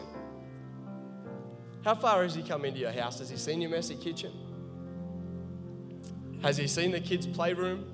How 1.84 1.96
far 1.96 2.24
has 2.24 2.36
he 2.36 2.44
come 2.44 2.66
into 2.66 2.80
your 2.80 2.92
house? 2.92 3.20
Has 3.20 3.30
he 3.30 3.38
seen 3.38 3.62
your 3.62 3.72
messy 3.72 3.96
kitchen? 3.96 4.32
Has 6.42 6.58
he 6.58 6.68
seen 6.68 6.92
the 6.92 7.00
kids' 7.00 7.26
playroom? 7.26 7.86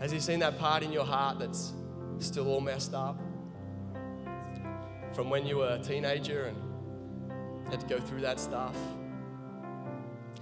Has 0.00 0.10
he 0.10 0.18
seen 0.18 0.40
that 0.40 0.58
part 0.58 0.82
in 0.82 0.92
your 0.92 1.04
heart 1.04 1.38
that's 1.38 1.72
still 2.18 2.48
all 2.48 2.60
messed 2.60 2.94
up? 2.94 3.20
From 5.14 5.30
when 5.30 5.46
you 5.46 5.58
were 5.58 5.68
a 5.68 5.78
teenager 5.78 6.44
and 6.46 6.56
had 7.70 7.80
to 7.80 7.86
go 7.86 8.00
through 8.00 8.22
that 8.22 8.40
stuff? 8.40 8.76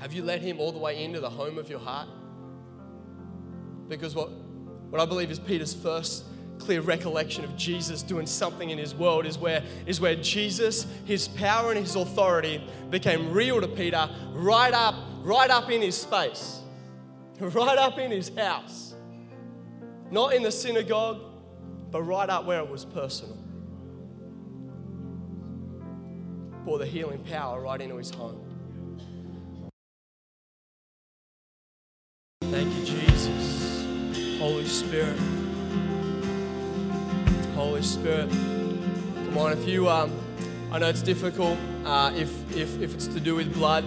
Have 0.01 0.13
you 0.13 0.23
let 0.23 0.41
Him 0.41 0.59
all 0.59 0.73
the 0.73 0.79
way 0.79 1.05
into 1.05 1.21
the 1.21 1.31
home 1.31 1.59
of 1.59 1.69
your 1.69 1.79
heart? 1.79 2.09
Because 3.89 4.15
what, 4.15 4.31
what 4.91 5.01
I 5.01 5.07
believe 5.07 5.31
is 5.31 5.39
Peter's 5.39 5.75
first 5.75 6.25
clear 6.61 6.81
recollection 6.81 7.43
of 7.45 7.57
Jesus 7.57 8.03
doing 8.03 8.27
something 8.27 8.71
in 8.71 8.79
his 8.79 8.95
world 8.95 9.27
is 9.27 9.39
where, 9.39 9.63
is 9.87 10.01
where 10.01 10.15
Jesus, 10.15 10.87
his 11.05 11.27
power 11.27 11.71
and 11.71 11.81
his 11.81 11.97
authority 11.97 12.63
became 12.91 13.33
real 13.33 13.61
to 13.61 13.69
Peter 13.69 14.09
right 14.33 14.73
up, 14.73 14.95
right 15.23 15.51
up 15.51 15.71
in 15.71 15.83
his 15.83 15.97
space, 15.97 16.61
right 17.41 17.79
up 17.79 17.99
in 17.99 18.11
his 18.11 18.31
house. 18.37 18.95
Not 20.11 20.35
in 20.35 20.43
the 20.43 20.53
synagogue, 20.53 21.21
but 21.91 22.03
right 22.03 22.29
up 22.29 22.45
where 22.45 22.61
it 22.61 22.69
was 22.69 22.85
personal. 22.85 23.39
Pour 26.65 26.79
the 26.79 26.87
healing 26.87 27.25
power 27.25 27.61
right 27.61 27.81
into 27.81 27.97
his 27.97 28.11
home. 28.11 28.50
Spirit. 34.71 35.19
Holy 37.55 37.83
Spirit. 37.83 38.31
Come 38.31 39.39
on, 39.39 39.53
if 39.53 39.67
you, 39.67 39.89
um, 39.89 40.13
I 40.73 40.79
know 40.79 40.89
it's 40.89 41.03
difficult 41.03 41.59
uh, 41.85 42.13
if, 42.15 42.57
if, 42.57 42.81
if 42.81 42.95
it's 42.95 43.07
to 43.09 43.21
do 43.21 43.35
with 43.35 43.53
blood, 43.53 43.85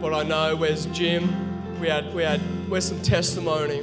but 0.00 0.14
I 0.14 0.22
know 0.22 0.56
where's 0.56 0.86
Jim? 0.86 1.80
We 1.80 1.88
had, 1.88 2.14
we 2.14 2.22
had, 2.22 2.40
where's 2.68 2.86
some 2.86 3.02
testimony? 3.02 3.82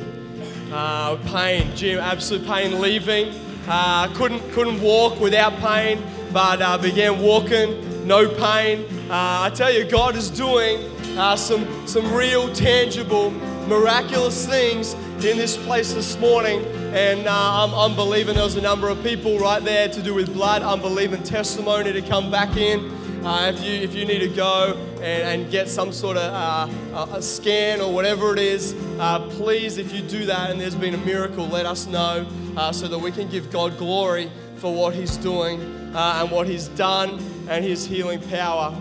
Uh, 0.72 1.18
pain, 1.28 1.76
Jim, 1.76 2.00
absolute 2.00 2.48
pain 2.48 2.80
leaving. 2.80 3.34
Uh, 3.68 4.08
couldn't, 4.16 4.42
couldn't 4.52 4.82
walk 4.82 5.20
without 5.20 5.54
pain, 5.58 6.02
but 6.32 6.62
uh, 6.62 6.78
began 6.78 7.22
walking, 7.22 8.08
no 8.08 8.30
pain. 8.30 8.86
Uh, 9.10 9.44
I 9.44 9.52
tell 9.54 9.72
you, 9.72 9.84
God 9.84 10.16
is 10.16 10.30
doing 10.30 10.90
uh, 11.18 11.36
some, 11.36 11.88
some 11.88 12.14
real, 12.14 12.52
tangible 12.54 13.32
miraculous 13.68 14.46
things 14.48 14.96
in 15.26 15.36
this 15.38 15.58
place 15.58 15.94
this 15.94 16.18
morning. 16.20 16.64
And 16.94 17.28
uh, 17.28 17.32
I'm, 17.32 17.74
I'm, 17.74 17.96
believing 17.96 18.36
there's 18.36 18.56
a 18.56 18.62
number 18.62 18.88
of 18.88 19.02
people 19.02 19.40
right 19.40 19.64
there 19.64 19.90
to 19.90 20.02
do 20.04 20.14
with 20.14 20.32
blood. 20.32 20.62
I'm 20.62 20.80
believing 20.80 21.24
testimony 21.24 21.92
to 21.92 22.02
come 22.02 22.30
back 22.30 22.56
in. 22.56 22.92
Uh, 23.26 23.52
if, 23.54 23.64
you, 23.64 23.72
if 23.72 23.96
you 23.96 24.06
need 24.06 24.20
to 24.20 24.30
go 24.30 24.76
and, 25.02 25.42
and 25.42 25.52
get 25.52 25.68
some 25.68 25.92
sort 25.92 26.18
of 26.18 26.70
uh, 26.94 27.16
a 27.16 27.22
scan 27.22 27.82
or 27.82 27.92
whatever 27.92 28.32
it 28.32 28.40
is, 28.40 28.76
uh, 29.00 29.20
please, 29.32 29.78
if 29.78 29.92
you 29.92 30.02
do 30.02 30.26
that 30.26 30.52
and 30.52 30.62
there's 30.62 30.76
been 30.76 30.94
a 30.94 31.00
miracle, 31.00 31.48
let 31.48 31.66
us 31.66 31.88
know 31.88 32.28
uh, 32.56 32.72
so 32.72 32.88
that 32.88 33.00
we 33.00 33.12
can 33.12 33.28
give 33.28 33.52
God 33.52 33.76
glory 33.78 34.32
for 34.58 34.74
what 34.74 34.94
He's 34.94 35.18
doing 35.18 35.60
uh, 35.96 36.20
and 36.22 36.32
what 36.32 36.48
He's 36.48 36.68
done 36.70 37.20
and 37.50 37.66
His 37.66 37.88
healing 37.88 38.22
power. 38.30 38.74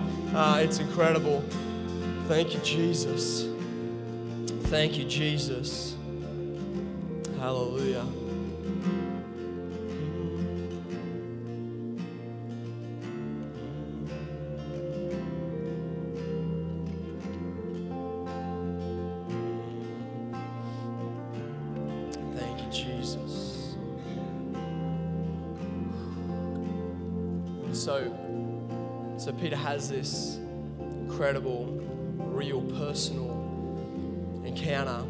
it's 0.61 0.81
incredible. 0.81 1.43
Thank 2.29 2.53
you, 2.53 2.61
Jesus. 2.61 3.49
Thank 4.69 4.99
you, 4.99 5.05
Jesus. 5.05 5.96
Hallelujah. 7.39 8.05
Thank 22.35 22.63
you, 22.63 22.71
Jesus. 22.73 23.77
So, 27.73 28.13
so 29.19 29.33
Peter 29.33 29.57
has 29.57 29.89
this 29.89 30.39
incredible, 30.81 31.67
real, 32.17 32.63
personal 32.63 33.31
encounter, 34.45 35.05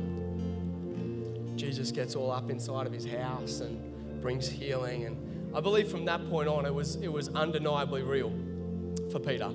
Jesus 1.77 1.93
gets 1.93 2.17
all 2.17 2.33
up 2.33 2.49
inside 2.49 2.87
of 2.87 2.93
his 2.95 3.05
house 3.05 3.61
and 3.61 4.23
brings 4.23 4.49
healing. 4.49 5.05
And 5.05 5.55
I 5.55 5.61
believe 5.61 5.91
from 5.91 6.07
that 6.07 6.27
point 6.31 6.49
on, 6.49 6.65
it 6.65 6.73
was, 6.73 6.97
it 6.97 7.13
was 7.13 7.29
undeniably 7.29 8.03
real 8.03 8.33
for 9.13 9.21
Peter. 9.21 9.53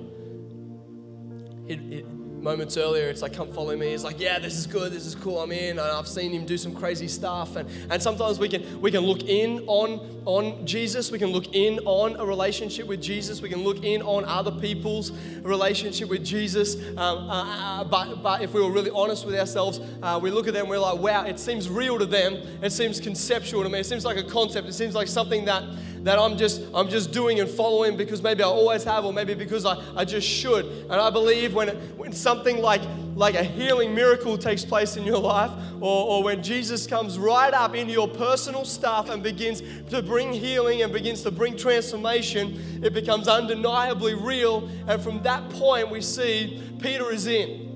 It, 1.66 1.80
it, 1.92 2.06
moments 2.42 2.76
earlier, 2.76 3.08
it's 3.08 3.22
like, 3.22 3.32
come 3.32 3.52
follow 3.52 3.76
me. 3.76 3.90
He's 3.90 4.04
like, 4.04 4.18
yeah, 4.18 4.38
this 4.38 4.56
is 4.56 4.66
good, 4.66 4.92
this 4.92 5.06
is 5.06 5.14
cool, 5.14 5.38
I'm 5.40 5.52
in. 5.52 5.78
And 5.78 5.80
I've 5.80 6.08
seen 6.08 6.32
him 6.32 6.44
do 6.44 6.58
some 6.58 6.74
crazy 6.74 7.08
stuff. 7.08 7.56
And, 7.56 7.68
and 7.90 8.02
sometimes 8.02 8.38
we 8.38 8.48
can, 8.48 8.80
we 8.80 8.90
can 8.90 9.00
look 9.00 9.22
in 9.22 9.60
on, 9.66 10.22
on 10.24 10.66
Jesus, 10.66 11.10
we 11.10 11.18
can 11.18 11.30
look 11.30 11.54
in 11.54 11.78
on 11.80 12.16
a 12.16 12.26
relationship 12.26 12.86
with 12.86 13.00
Jesus, 13.00 13.40
we 13.40 13.48
can 13.48 13.62
look 13.62 13.84
in 13.84 14.02
on 14.02 14.24
other 14.24 14.50
people's 14.50 15.12
relationship 15.42 16.08
with 16.08 16.24
Jesus. 16.24 16.76
Um, 16.96 16.98
uh, 16.98 17.80
uh, 17.80 17.84
but, 17.84 18.22
but 18.22 18.42
if 18.42 18.52
we 18.52 18.60
were 18.60 18.70
really 18.70 18.90
honest 18.90 19.24
with 19.24 19.36
ourselves, 19.36 19.80
uh, 20.02 20.18
we 20.20 20.30
look 20.30 20.48
at 20.48 20.54
them, 20.54 20.68
we're 20.68 20.78
like, 20.78 20.98
wow, 20.98 21.24
it 21.24 21.38
seems 21.38 21.68
real 21.68 21.98
to 21.98 22.06
them, 22.06 22.34
it 22.62 22.70
seems 22.70 23.00
conceptual 23.00 23.62
to 23.62 23.68
me, 23.68 23.78
it 23.78 23.86
seems 23.86 24.04
like 24.04 24.16
a 24.16 24.24
concept, 24.24 24.68
it 24.68 24.74
seems 24.74 24.94
like 24.94 25.06
something 25.06 25.44
that 25.44 25.62
that 26.02 26.18
I'm 26.18 26.36
just 26.36 26.62
I'm 26.74 26.88
just 26.88 27.12
doing 27.12 27.40
and 27.40 27.48
following 27.48 27.96
because 27.96 28.22
maybe 28.22 28.42
I 28.42 28.46
always 28.46 28.84
have 28.84 29.04
or 29.04 29.12
maybe 29.12 29.34
because 29.34 29.64
I, 29.64 29.76
I 29.96 30.04
just 30.04 30.26
should. 30.26 30.64
And 30.64 30.94
I 30.94 31.10
believe 31.10 31.54
when 31.54 31.68
when 31.96 32.12
something 32.12 32.58
like 32.58 32.82
like 33.14 33.34
a 33.34 33.44
healing 33.44 33.94
miracle 33.94 34.36
takes 34.38 34.64
place 34.64 34.96
in 34.96 35.04
your 35.04 35.18
life, 35.18 35.50
or, 35.80 36.06
or 36.06 36.22
when 36.24 36.42
Jesus 36.42 36.86
comes 36.86 37.18
right 37.18 37.52
up 37.52 37.74
into 37.74 37.92
your 37.92 38.08
personal 38.08 38.64
stuff 38.64 39.10
and 39.10 39.22
begins 39.22 39.62
to 39.90 40.02
bring 40.02 40.32
healing 40.32 40.82
and 40.82 40.92
begins 40.92 41.22
to 41.22 41.30
bring 41.30 41.56
transformation, 41.56 42.80
it 42.82 42.94
becomes 42.94 43.28
undeniably 43.28 44.14
real. 44.14 44.68
And 44.88 45.00
from 45.02 45.22
that 45.22 45.48
point, 45.50 45.90
we 45.90 46.00
see 46.00 46.62
Peter 46.80 47.12
is 47.12 47.26
in 47.26 47.70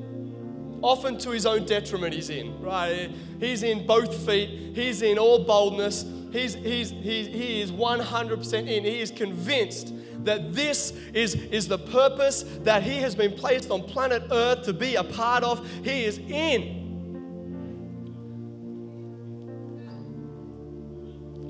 often 0.82 1.18
to 1.18 1.30
his 1.30 1.46
own 1.46 1.64
detriment 1.64 2.12
he's 2.12 2.28
in 2.28 2.60
right 2.60 3.10
he's 3.40 3.62
in 3.62 3.86
both 3.86 4.14
feet 4.26 4.74
he's 4.74 5.00
in 5.00 5.18
all 5.18 5.42
boldness 5.42 6.04
He's, 6.36 6.54
he's, 6.54 6.90
he's, 6.90 7.28
he 7.28 7.62
is 7.62 7.72
100% 7.72 8.68
in. 8.68 8.84
He 8.84 9.00
is 9.00 9.10
convinced 9.10 9.94
that 10.24 10.52
this 10.52 10.90
is, 11.14 11.34
is 11.34 11.66
the 11.66 11.78
purpose 11.78 12.42
that 12.62 12.82
he 12.82 12.98
has 12.98 13.14
been 13.14 13.32
placed 13.32 13.70
on 13.70 13.82
planet 13.82 14.22
Earth 14.30 14.64
to 14.64 14.74
be 14.74 14.96
a 14.96 15.04
part 15.04 15.42
of. 15.44 15.66
He 15.82 16.04
is 16.04 16.18
in. 16.18 16.84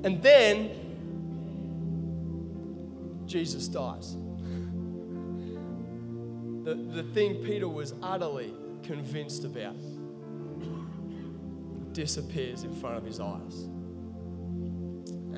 And 0.05 0.23
then 0.23 0.71
Jesus 3.25 3.67
dies. 3.67 4.15
The, 6.63 6.75
the 6.75 7.03
thing 7.13 7.43
Peter 7.43 7.67
was 7.67 7.93
utterly 8.01 8.53
convinced 8.83 9.43
about 9.43 9.75
disappears 11.91 12.63
in 12.63 12.73
front 12.73 12.95
of 12.95 13.03
his 13.03 13.19
eyes 13.19 13.67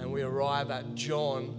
and 0.09 0.15
we 0.15 0.23
arrive 0.23 0.71
at 0.71 0.95
John, 0.95 1.53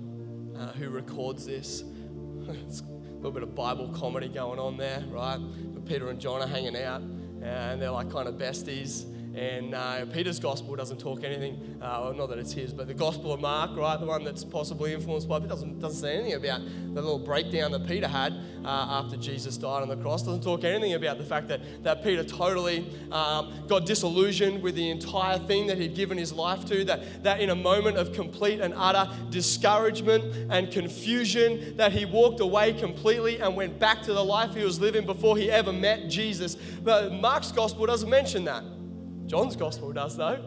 uh, 0.58 0.72
who 0.72 0.90
records 0.90 1.46
this. 1.46 1.84
it's 2.48 2.80
a 2.80 3.14
little 3.14 3.30
bit 3.30 3.44
of 3.44 3.54
Bible 3.54 3.86
comedy 3.96 4.26
going 4.26 4.58
on 4.58 4.76
there, 4.76 5.04
right? 5.08 5.38
But 5.72 5.86
Peter 5.86 6.08
and 6.08 6.18
John 6.18 6.42
are 6.42 6.48
hanging 6.48 6.74
out, 6.76 7.00
and 7.00 7.80
they're 7.80 7.92
like 7.92 8.10
kind 8.10 8.26
of 8.26 8.34
besties. 8.34 9.04
And 9.34 9.74
uh, 9.74 10.06
Peter's 10.06 10.40
gospel 10.40 10.74
doesn't 10.74 10.98
talk 10.98 11.22
anything, 11.22 11.78
uh, 11.80 12.00
well, 12.02 12.14
not 12.14 12.30
that 12.30 12.38
it's 12.38 12.52
his, 12.52 12.72
but 12.72 12.88
the 12.88 12.94
gospel 12.94 13.32
of 13.32 13.40
Mark, 13.40 13.76
right, 13.76 13.98
the 13.98 14.04
one 14.06 14.24
that's 14.24 14.42
possibly 14.42 14.92
influenced 14.92 15.28
by, 15.28 15.36
it 15.36 15.48
doesn't, 15.48 15.78
doesn't 15.78 16.00
say 16.00 16.16
anything 16.16 16.34
about 16.34 16.62
the 16.62 17.00
little 17.00 17.18
breakdown 17.18 17.70
that 17.70 17.86
Peter 17.86 18.08
had 18.08 18.32
uh, 18.64 18.68
after 18.68 19.16
Jesus 19.16 19.56
died 19.56 19.82
on 19.82 19.88
the 19.88 19.96
cross. 19.96 20.24
Doesn't 20.24 20.42
talk 20.42 20.64
anything 20.64 20.94
about 20.94 21.18
the 21.18 21.24
fact 21.24 21.46
that, 21.46 21.60
that 21.84 22.02
Peter 22.02 22.24
totally 22.24 22.84
um, 23.12 23.52
got 23.68 23.86
disillusioned 23.86 24.62
with 24.62 24.74
the 24.74 24.90
entire 24.90 25.38
thing 25.38 25.68
that 25.68 25.78
he'd 25.78 25.94
given 25.94 26.18
his 26.18 26.32
life 26.32 26.64
to, 26.66 26.84
that, 26.84 27.22
that 27.22 27.40
in 27.40 27.50
a 27.50 27.54
moment 27.54 27.98
of 27.98 28.12
complete 28.12 28.60
and 28.60 28.74
utter 28.76 29.08
discouragement 29.30 30.24
and 30.50 30.72
confusion, 30.72 31.76
that 31.76 31.92
he 31.92 32.04
walked 32.04 32.40
away 32.40 32.72
completely 32.72 33.40
and 33.40 33.54
went 33.54 33.78
back 33.78 34.02
to 34.02 34.12
the 34.12 34.24
life 34.24 34.54
he 34.54 34.64
was 34.64 34.80
living 34.80 35.06
before 35.06 35.36
he 35.36 35.52
ever 35.52 35.72
met 35.72 36.08
Jesus. 36.08 36.56
But 36.82 37.12
Mark's 37.12 37.52
gospel 37.52 37.86
doesn't 37.86 38.10
mention 38.10 38.44
that. 38.46 38.64
John's 39.30 39.54
gospel 39.54 39.92
does, 39.92 40.16
though. 40.16 40.40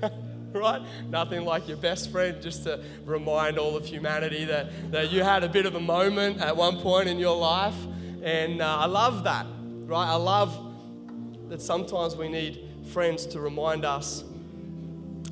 right? 0.52 0.80
Nothing 1.08 1.44
like 1.44 1.66
your 1.66 1.78
best 1.78 2.12
friend 2.12 2.40
just 2.40 2.62
to 2.62 2.80
remind 3.04 3.58
all 3.58 3.76
of 3.76 3.84
humanity 3.84 4.44
that, 4.44 4.92
that 4.92 5.10
you 5.10 5.24
had 5.24 5.42
a 5.42 5.48
bit 5.48 5.66
of 5.66 5.74
a 5.74 5.80
moment 5.80 6.40
at 6.40 6.56
one 6.56 6.78
point 6.78 7.08
in 7.08 7.18
your 7.18 7.36
life. 7.36 7.74
And 8.22 8.62
uh, 8.62 8.76
I 8.78 8.86
love 8.86 9.24
that, 9.24 9.46
right? 9.84 10.06
I 10.06 10.14
love 10.14 10.56
that 11.48 11.60
sometimes 11.60 12.14
we 12.14 12.28
need 12.28 12.68
friends 12.92 13.26
to 13.26 13.40
remind 13.40 13.84
us. 13.84 14.22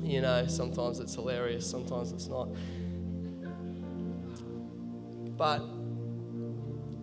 You 0.03 0.19
know, 0.19 0.45
sometimes 0.47 0.99
it's 0.99 1.15
hilarious, 1.15 1.65
sometimes 1.65 2.11
it's 2.11 2.27
not. 2.27 2.49
But 5.37 5.59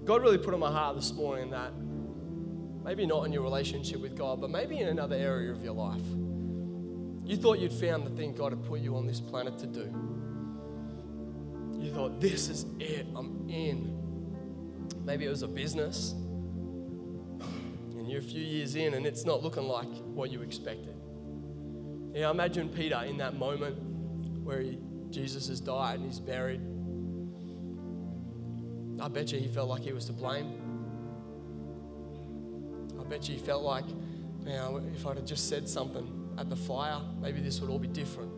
God 0.04 0.20
really 0.20 0.36
put 0.36 0.52
on 0.52 0.60
my 0.60 0.70
heart 0.70 0.96
this 0.96 1.14
morning 1.14 1.48
that 1.52 1.72
Maybe 2.86 3.04
not 3.04 3.26
in 3.26 3.32
your 3.32 3.42
relationship 3.42 4.00
with 4.00 4.16
God, 4.16 4.40
but 4.40 4.48
maybe 4.48 4.78
in 4.78 4.86
another 4.86 5.16
area 5.16 5.50
of 5.50 5.60
your 5.60 5.74
life. 5.74 6.06
You 7.24 7.36
thought 7.36 7.58
you'd 7.58 7.72
found 7.72 8.06
the 8.06 8.10
thing 8.10 8.32
God 8.32 8.52
had 8.52 8.64
put 8.64 8.80
you 8.80 8.96
on 8.96 9.08
this 9.08 9.20
planet 9.20 9.58
to 9.58 9.66
do. 9.66 9.92
You 11.80 11.90
thought, 11.92 12.20
this 12.20 12.48
is 12.48 12.64
it, 12.78 13.08
I'm 13.16 13.50
in. 13.50 13.92
Maybe 15.04 15.24
it 15.24 15.28
was 15.28 15.42
a 15.42 15.48
business, 15.48 16.12
and 17.96 18.08
you're 18.08 18.20
a 18.20 18.22
few 18.22 18.44
years 18.44 18.76
in, 18.76 18.94
and 18.94 19.04
it's 19.04 19.24
not 19.24 19.42
looking 19.42 19.64
like 19.64 19.92
what 20.14 20.30
you 20.30 20.42
expected. 20.42 20.94
Yeah, 22.14 22.30
imagine 22.30 22.68
Peter 22.68 23.02
in 23.04 23.16
that 23.16 23.34
moment 23.34 23.76
where 24.44 24.60
he, 24.60 24.78
Jesus 25.10 25.48
has 25.48 25.58
died 25.58 25.98
and 25.98 26.06
he's 26.06 26.20
buried. 26.20 26.60
I 29.00 29.08
bet 29.08 29.32
you 29.32 29.40
he 29.40 29.48
felt 29.48 29.68
like 29.68 29.82
he 29.82 29.92
was 29.92 30.04
to 30.04 30.12
blame 30.12 30.65
bet 33.08 33.28
you 33.28 33.38
felt 33.38 33.62
like, 33.62 33.84
man, 34.42 34.92
if 34.94 35.06
I'd 35.06 35.16
have 35.16 35.26
just 35.26 35.48
said 35.48 35.68
something 35.68 36.34
at 36.38 36.50
the 36.50 36.56
fire, 36.56 37.00
maybe 37.20 37.40
this 37.40 37.60
would 37.60 37.70
all 37.70 37.78
be 37.78 37.88
different. 37.88 38.30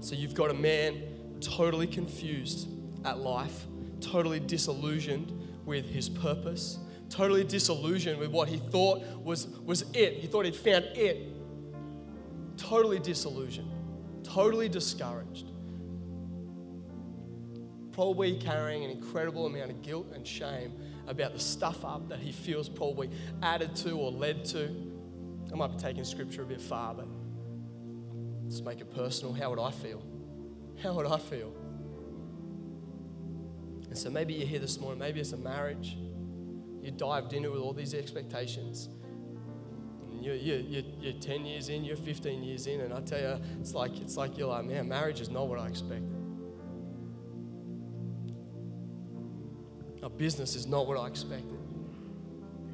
So 0.00 0.14
you've 0.14 0.34
got 0.34 0.50
a 0.50 0.54
man 0.54 1.02
totally 1.40 1.86
confused 1.86 2.68
at 3.04 3.18
life, 3.18 3.66
totally 4.00 4.40
disillusioned 4.40 5.32
with 5.64 5.88
his 5.88 6.08
purpose, 6.08 6.78
totally 7.10 7.44
disillusioned 7.44 8.18
with 8.18 8.30
what 8.30 8.48
he 8.48 8.58
thought 8.58 9.02
was, 9.22 9.48
was 9.64 9.82
it. 9.94 10.14
He 10.14 10.26
thought 10.26 10.44
he'd 10.44 10.56
found 10.56 10.84
it. 10.94 11.34
Totally 12.56 12.98
disillusioned, 12.98 13.70
totally 14.24 14.68
discouraged. 14.68 15.47
Probably 17.98 18.36
carrying 18.36 18.84
an 18.84 18.92
incredible 18.92 19.46
amount 19.46 19.72
of 19.72 19.82
guilt 19.82 20.12
and 20.14 20.24
shame 20.24 20.72
about 21.08 21.32
the 21.32 21.40
stuff 21.40 21.84
up 21.84 22.08
that 22.10 22.20
he 22.20 22.30
feels 22.30 22.68
probably 22.68 23.10
added 23.42 23.74
to 23.74 23.90
or 23.90 24.12
led 24.12 24.44
to. 24.44 24.70
I 25.52 25.56
might 25.56 25.72
be 25.72 25.78
taking 25.78 26.04
scripture 26.04 26.42
a 26.42 26.46
bit 26.46 26.60
far, 26.60 26.94
but 26.94 27.08
let's 28.44 28.60
make 28.60 28.80
it 28.80 28.94
personal. 28.94 29.34
How 29.34 29.50
would 29.50 29.58
I 29.58 29.72
feel? 29.72 30.00
How 30.80 30.92
would 30.92 31.06
I 31.06 31.18
feel? 31.18 31.52
And 33.88 33.98
so 33.98 34.10
maybe 34.10 34.32
you're 34.32 34.46
here 34.46 34.60
this 34.60 34.78
morning, 34.78 35.00
maybe 35.00 35.18
it's 35.18 35.32
a 35.32 35.36
marriage. 35.36 35.96
You 36.80 36.92
dived 36.92 37.32
into 37.32 37.48
it 37.48 37.52
with 37.54 37.62
all 37.62 37.72
these 37.72 37.94
expectations. 37.94 38.90
You're, 40.20 40.36
you're, 40.36 40.84
you're, 41.00 41.20
10 41.20 41.44
years 41.46 41.68
in, 41.68 41.82
you're 41.82 41.96
15 41.96 42.44
years 42.44 42.68
in, 42.68 42.80
and 42.80 42.94
I 42.94 43.00
tell 43.00 43.20
you, 43.20 43.44
it's 43.58 43.74
like, 43.74 43.98
it's 44.00 44.16
like 44.16 44.38
you're 44.38 44.46
like, 44.46 44.66
man, 44.66 44.86
marriage 44.86 45.20
is 45.20 45.30
not 45.30 45.48
what 45.48 45.58
I 45.58 45.66
expected. 45.66 46.17
Business 50.18 50.56
is 50.56 50.66
not 50.66 50.86
what 50.86 50.98
I 50.98 51.06
expected. 51.06 51.58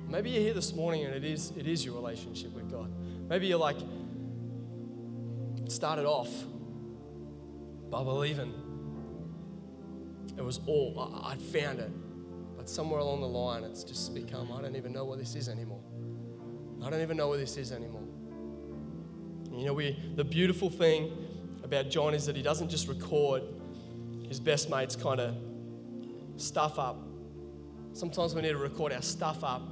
Maybe 0.08 0.30
you're 0.30 0.42
here 0.42 0.54
this 0.54 0.74
morning 0.74 1.04
and 1.04 1.14
it 1.14 1.24
is, 1.24 1.52
it 1.56 1.66
is 1.66 1.84
your 1.84 1.94
relationship 1.94 2.52
with 2.54 2.70
God. 2.70 2.90
Maybe 3.28 3.46
you're 3.46 3.58
like, 3.58 3.76
started 5.68 6.06
off 6.06 6.30
by 7.90 8.02
believing 8.02 8.52
it 10.36 10.44
was 10.44 10.60
all, 10.66 11.22
I'd 11.24 11.40
found 11.40 11.78
it. 11.78 11.90
But 12.56 12.68
somewhere 12.68 13.00
along 13.00 13.20
the 13.20 13.28
line, 13.28 13.62
it's 13.62 13.84
just 13.84 14.14
become, 14.14 14.52
I 14.52 14.60
don't 14.60 14.76
even 14.76 14.92
know 14.92 15.04
what 15.04 15.18
this 15.18 15.34
is 15.34 15.48
anymore. 15.48 15.82
I 16.84 16.90
don't 16.90 17.02
even 17.02 17.16
know 17.16 17.28
what 17.28 17.38
this 17.38 17.56
is 17.56 17.72
anymore. 17.72 18.02
And 19.50 19.60
you 19.60 19.66
know, 19.66 19.74
we, 19.74 19.98
the 20.16 20.24
beautiful 20.24 20.70
thing 20.70 21.12
about 21.62 21.88
John 21.88 22.14
is 22.14 22.26
that 22.26 22.36
he 22.36 22.42
doesn't 22.42 22.68
just 22.68 22.88
record 22.88 23.42
his 24.28 24.40
best 24.40 24.68
mate's 24.70 24.96
kind 24.96 25.20
of 25.20 25.36
stuff 26.36 26.78
up 26.78 26.98
Sometimes 27.94 28.34
we 28.34 28.42
need 28.42 28.50
to 28.50 28.58
record 28.58 28.92
our 28.92 29.02
stuff 29.02 29.44
up 29.44 29.62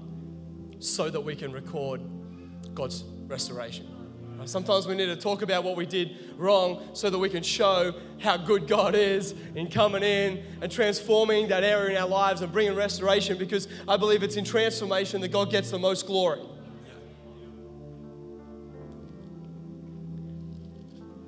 so 0.79 1.11
that 1.11 1.21
we 1.21 1.35
can 1.35 1.53
record 1.53 2.01
God's 2.73 3.03
restoration. 3.27 3.89
Sometimes 4.45 4.87
we 4.87 4.95
need 4.95 5.07
to 5.07 5.17
talk 5.17 5.43
about 5.43 5.63
what 5.63 5.77
we 5.77 5.87
did 5.87 6.17
wrong 6.37 6.89
so 6.95 7.11
that 7.11 7.19
we 7.19 7.29
can 7.29 7.43
show 7.43 7.93
how 8.21 8.37
good 8.37 8.67
God 8.67 8.95
is 8.95 9.35
in 9.55 9.69
coming 9.69 10.03
in 10.03 10.43
and 10.61 10.71
transforming 10.71 11.49
that 11.49 11.63
area 11.63 11.97
in 11.97 12.03
our 12.03 12.09
lives 12.09 12.43
and 12.43 12.53
bringing 12.53 12.75
restoration 12.75 13.39
because 13.39 13.69
I 13.87 13.97
believe 13.97 14.23
it's 14.23 14.37
in 14.37 14.45
transformation 14.45 15.21
that 15.21 15.29
God 15.29 15.51
gets 15.51 15.71
the 15.71 15.79
most 15.79 16.07
glory. 16.07 16.41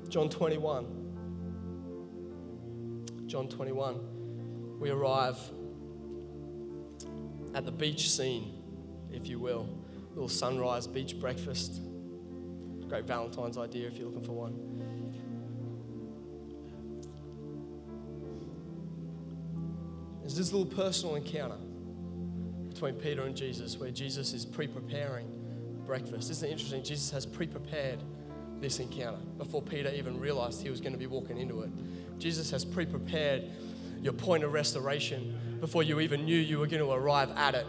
John 0.09 0.29
21. 0.29 0.87
John 3.27 3.49
21, 3.49 4.79
we 4.79 4.91
arrive 4.91 5.39
at 7.55 7.65
the 7.65 7.73
beach 7.73 8.11
scene, 8.11 8.53
if 9.13 9.29
you 9.29 9.39
will. 9.39 9.69
Little 10.11 10.29
sunrise 10.29 10.87
beach 10.87 11.19
breakfast. 11.19 11.81
Great 12.89 13.05
Valentine's 13.05 13.57
idea 13.57 13.87
if 13.87 13.97
you're 13.97 14.09
looking 14.09 14.25
for 14.25 14.33
one. 14.33 14.75
There's 20.21 20.37
this 20.37 20.53
little 20.53 20.67
personal 20.67 21.17
encounter 21.17 21.59
between 22.69 22.95
Peter 22.95 23.23
and 23.23 23.37
Jesus 23.37 23.79
where 23.79 23.91
Jesus 23.91 24.33
is 24.33 24.45
pre 24.45 24.67
preparing 24.67 25.29
breakfast. 25.87 26.31
Isn't 26.31 26.49
it 26.49 26.53
interesting? 26.53 26.83
Jesus 26.83 27.11
has 27.11 27.27
pre 27.27 27.47
prepared 27.47 28.03
this 28.61 28.81
encounter 28.81 29.19
before 29.39 29.61
Peter 29.63 29.93
even 29.95 30.19
realized 30.19 30.63
he 30.63 30.71
was 30.71 30.81
going 30.81 30.93
to 30.93 30.99
be 30.99 31.07
walking 31.07 31.39
into 31.39 31.63
it. 31.63 31.71
Jesus 32.19 32.51
has 32.51 32.65
pre 32.65 32.87
prepared 32.87 33.45
your 34.01 34.13
point 34.13 34.45
of 34.45 34.53
restoration 34.53 35.39
before 35.61 35.83
you 35.83 36.01
even 36.01 36.25
knew 36.25 36.37
you 36.37 36.59
were 36.59 36.67
going 36.67 36.83
to 36.83 36.91
arrive 36.91 37.31
at 37.37 37.55
it. 37.55 37.67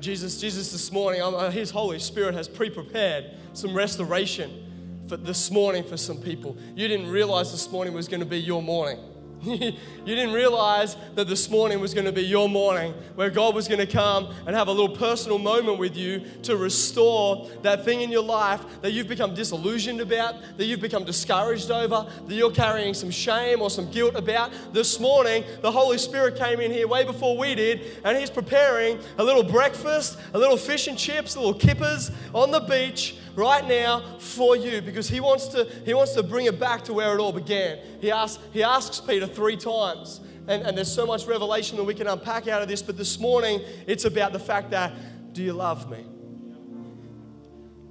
Jesus, 0.00 0.40
Jesus 0.40 0.72
this 0.72 0.90
morning, 0.90 1.22
uh, 1.22 1.50
His 1.50 1.70
Holy 1.70 1.98
Spirit 1.98 2.34
has 2.34 2.48
pre 2.48 2.70
prepared 2.70 3.36
some 3.52 3.74
restoration 3.74 5.04
for 5.08 5.16
this 5.16 5.50
morning 5.50 5.84
for 5.84 5.96
some 5.96 6.18
people. 6.18 6.56
You 6.74 6.88
didn't 6.88 7.10
realize 7.10 7.52
this 7.52 7.70
morning 7.70 7.94
was 7.94 8.08
going 8.08 8.20
to 8.20 8.26
be 8.26 8.38
your 8.38 8.62
morning. 8.62 8.98
you 9.44 9.74
didn't 10.04 10.32
realize 10.32 10.96
that 11.16 11.26
this 11.26 11.50
morning 11.50 11.80
was 11.80 11.94
going 11.94 12.04
to 12.04 12.12
be 12.12 12.22
your 12.22 12.48
morning 12.48 12.94
where 13.16 13.28
God 13.28 13.56
was 13.56 13.66
going 13.66 13.80
to 13.80 13.92
come 13.92 14.32
and 14.46 14.54
have 14.54 14.68
a 14.68 14.70
little 14.70 14.96
personal 14.96 15.36
moment 15.36 15.80
with 15.80 15.96
you 15.96 16.22
to 16.44 16.56
restore 16.56 17.48
that 17.62 17.84
thing 17.84 18.02
in 18.02 18.12
your 18.12 18.22
life 18.22 18.64
that 18.82 18.92
you've 18.92 19.08
become 19.08 19.34
disillusioned 19.34 20.00
about, 20.00 20.36
that 20.58 20.66
you've 20.66 20.80
become 20.80 21.04
discouraged 21.04 21.72
over, 21.72 22.06
that 22.28 22.34
you're 22.34 22.52
carrying 22.52 22.94
some 22.94 23.10
shame 23.10 23.60
or 23.60 23.68
some 23.68 23.90
guilt 23.90 24.14
about. 24.14 24.52
This 24.72 25.00
morning, 25.00 25.42
the 25.60 25.72
Holy 25.72 25.98
Spirit 25.98 26.36
came 26.36 26.60
in 26.60 26.70
here 26.70 26.86
way 26.86 27.02
before 27.02 27.36
we 27.36 27.56
did, 27.56 27.98
and 28.04 28.16
He's 28.16 28.30
preparing 28.30 29.00
a 29.18 29.24
little 29.24 29.42
breakfast, 29.42 30.20
a 30.34 30.38
little 30.38 30.56
fish 30.56 30.86
and 30.86 30.96
chips, 30.96 31.34
a 31.34 31.40
little 31.40 31.58
kippers 31.58 32.12
on 32.32 32.52
the 32.52 32.60
beach 32.60 33.16
right 33.34 33.66
now 33.66 34.18
for 34.18 34.56
you 34.56 34.82
because 34.82 35.08
he 35.08 35.20
wants 35.20 35.48
to, 35.48 35.64
he 35.84 35.94
wants 35.94 36.12
to 36.14 36.22
bring 36.22 36.46
it 36.46 36.58
back 36.58 36.84
to 36.84 36.92
where 36.92 37.14
it 37.14 37.20
all 37.20 37.32
began. 37.32 37.78
He 38.00 38.10
asks, 38.10 38.42
he 38.52 38.62
asks 38.62 39.00
Peter 39.00 39.26
three 39.26 39.56
times. 39.56 40.20
And, 40.48 40.62
and 40.62 40.76
there's 40.76 40.92
so 40.92 41.06
much 41.06 41.26
revelation 41.26 41.76
that 41.76 41.84
we 41.84 41.94
can 41.94 42.08
unpack 42.08 42.48
out 42.48 42.62
of 42.62 42.68
this, 42.68 42.82
but 42.82 42.96
this 42.96 43.18
morning 43.18 43.60
it's 43.86 44.04
about 44.04 44.32
the 44.32 44.40
fact 44.40 44.70
that, 44.70 44.92
do 45.32 45.42
you 45.42 45.52
love 45.52 45.90
me? 45.90 46.04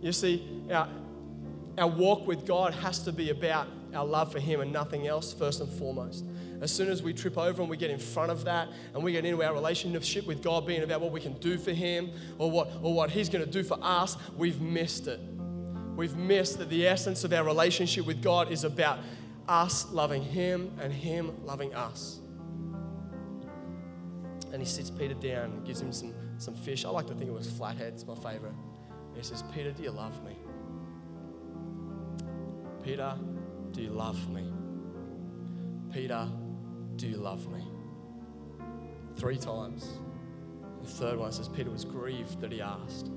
You 0.01 0.11
see, 0.11 0.65
our, 0.71 0.89
our 1.77 1.87
walk 1.87 2.27
with 2.27 2.45
God 2.45 2.73
has 2.73 2.99
to 3.05 3.11
be 3.11 3.29
about 3.29 3.67
our 3.93 4.05
love 4.05 4.31
for 4.31 4.39
Him 4.39 4.61
and 4.61 4.71
nothing 4.71 5.07
else, 5.07 5.33
first 5.33 5.61
and 5.61 5.71
foremost. 5.71 6.25
As 6.61 6.71
soon 6.71 6.89
as 6.89 7.01
we 7.01 7.11
trip 7.11 7.37
over 7.37 7.61
and 7.61 7.69
we 7.69 7.75
get 7.75 7.89
in 7.89 7.99
front 7.99 8.31
of 8.31 8.45
that 8.45 8.69
and 8.93 9.03
we 9.03 9.11
get 9.11 9.25
into 9.25 9.43
our 9.43 9.53
relationship 9.53 10.25
with 10.27 10.43
God 10.43 10.65
being 10.65 10.83
about 10.83 11.01
what 11.01 11.11
we 11.11 11.19
can 11.19 11.33
do 11.39 11.57
for 11.57 11.71
Him 11.71 12.11
or 12.37 12.49
what, 12.49 12.69
or 12.81 12.93
what 12.93 13.09
He's 13.09 13.29
going 13.29 13.43
to 13.43 13.49
do 13.49 13.63
for 13.63 13.77
us, 13.81 14.15
we've 14.37 14.61
missed 14.61 15.07
it 15.07 15.19
we've 15.95 16.15
missed 16.15 16.57
that 16.57 16.69
the 16.69 16.87
essence 16.87 17.23
of 17.23 17.33
our 17.33 17.43
relationship 17.43 18.05
with 18.05 18.23
God 18.23 18.51
is 18.51 18.63
about 18.63 18.99
us 19.47 19.91
loving 19.91 20.23
Him 20.23 20.71
and 20.81 20.91
Him 20.91 21.31
loving 21.45 21.73
us. 21.75 22.19
And 24.51 24.61
he 24.61 24.65
sits 24.67 24.89
Peter 24.89 25.13
down 25.13 25.51
and 25.51 25.65
gives 25.65 25.79
him 25.79 25.93
some, 25.93 26.13
some 26.37 26.55
fish. 26.55 26.83
I 26.85 26.89
like 26.89 27.07
to 27.07 27.13
think 27.13 27.29
it 27.29 27.33
was 27.33 27.49
flatheads, 27.49 28.05
my 28.05 28.15
favorite. 28.15 28.53
he 29.15 29.23
says, 29.23 29.43
Peter, 29.53 29.71
do 29.71 29.83
you 29.83 29.91
love 29.91 30.21
me? 30.25 30.35
Peter, 32.83 33.15
do 33.71 33.81
you 33.81 33.91
love 33.91 34.29
me? 34.29 34.51
Peter, 35.93 36.27
do 37.01 37.07
you 37.07 37.17
love 37.17 37.51
me? 37.51 37.63
Three 39.17 39.37
times. 39.37 39.87
The 40.83 40.87
third 40.87 41.17
one 41.17 41.31
says, 41.31 41.49
Peter 41.49 41.71
was 41.71 41.83
grieved 41.83 42.39
that 42.41 42.51
he 42.51 42.61
asked. 42.61 43.09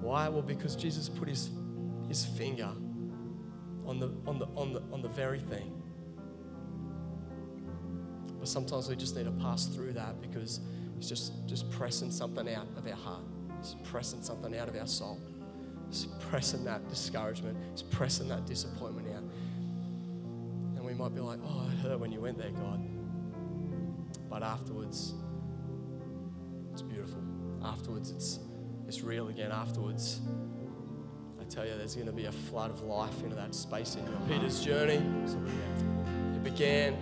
Why? 0.00 0.26
Well, 0.30 0.40
because 0.40 0.74
Jesus 0.74 1.10
put 1.10 1.28
his 1.28 1.50
his 2.08 2.24
finger 2.24 2.70
on 3.84 3.98
the, 3.98 4.10
on 4.26 4.38
the, 4.38 4.46
on 4.56 4.72
the, 4.72 4.82
on 4.92 5.02
the 5.02 5.08
very 5.08 5.40
thing. 5.40 5.72
But 8.38 8.48
sometimes 8.48 8.88
we 8.88 8.96
just 8.96 9.16
need 9.16 9.24
to 9.24 9.32
pass 9.32 9.66
through 9.66 9.92
that 9.94 10.20
because 10.20 10.60
it's 10.96 11.08
just, 11.08 11.32
just 11.46 11.70
pressing 11.70 12.10
something 12.10 12.48
out 12.48 12.68
of 12.76 12.86
our 12.86 12.94
heart. 12.94 13.24
It's 13.58 13.76
pressing 13.84 14.22
something 14.22 14.56
out 14.56 14.68
of 14.68 14.76
our 14.76 14.86
soul. 14.86 15.18
It's 15.88 16.06
pressing 16.30 16.64
that 16.64 16.88
discouragement. 16.88 17.58
It's 17.72 17.82
pressing 17.82 18.28
that 18.28 18.46
disappointment 18.46 19.08
out. 19.08 19.24
And 20.76 20.84
we 20.84 20.94
might 20.94 21.14
be 21.14 21.20
like, 21.20 21.40
oh, 21.44 21.68
it 21.72 21.78
hurt 21.78 21.98
when 21.98 22.12
you 22.12 22.20
went 22.20 22.38
there, 22.38 22.50
God. 22.50 22.95
But 24.28 24.42
afterwards, 24.42 25.14
it's 26.72 26.82
beautiful. 26.82 27.22
Afterwards, 27.64 28.10
it's, 28.10 28.40
it's 28.86 29.02
real 29.02 29.28
again. 29.28 29.52
Afterwards, 29.52 30.20
I 31.40 31.44
tell 31.44 31.66
you, 31.66 31.76
there's 31.76 31.94
going 31.94 32.06
to 32.06 32.12
be 32.12 32.26
a 32.26 32.32
flood 32.32 32.70
of 32.70 32.82
life 32.82 33.22
into 33.22 33.36
that 33.36 33.54
space 33.54 33.96
in 33.96 34.04
your 34.04 34.20
Peter's 34.28 34.64
journey. 34.64 35.00
It 36.34 36.44
began 36.44 36.94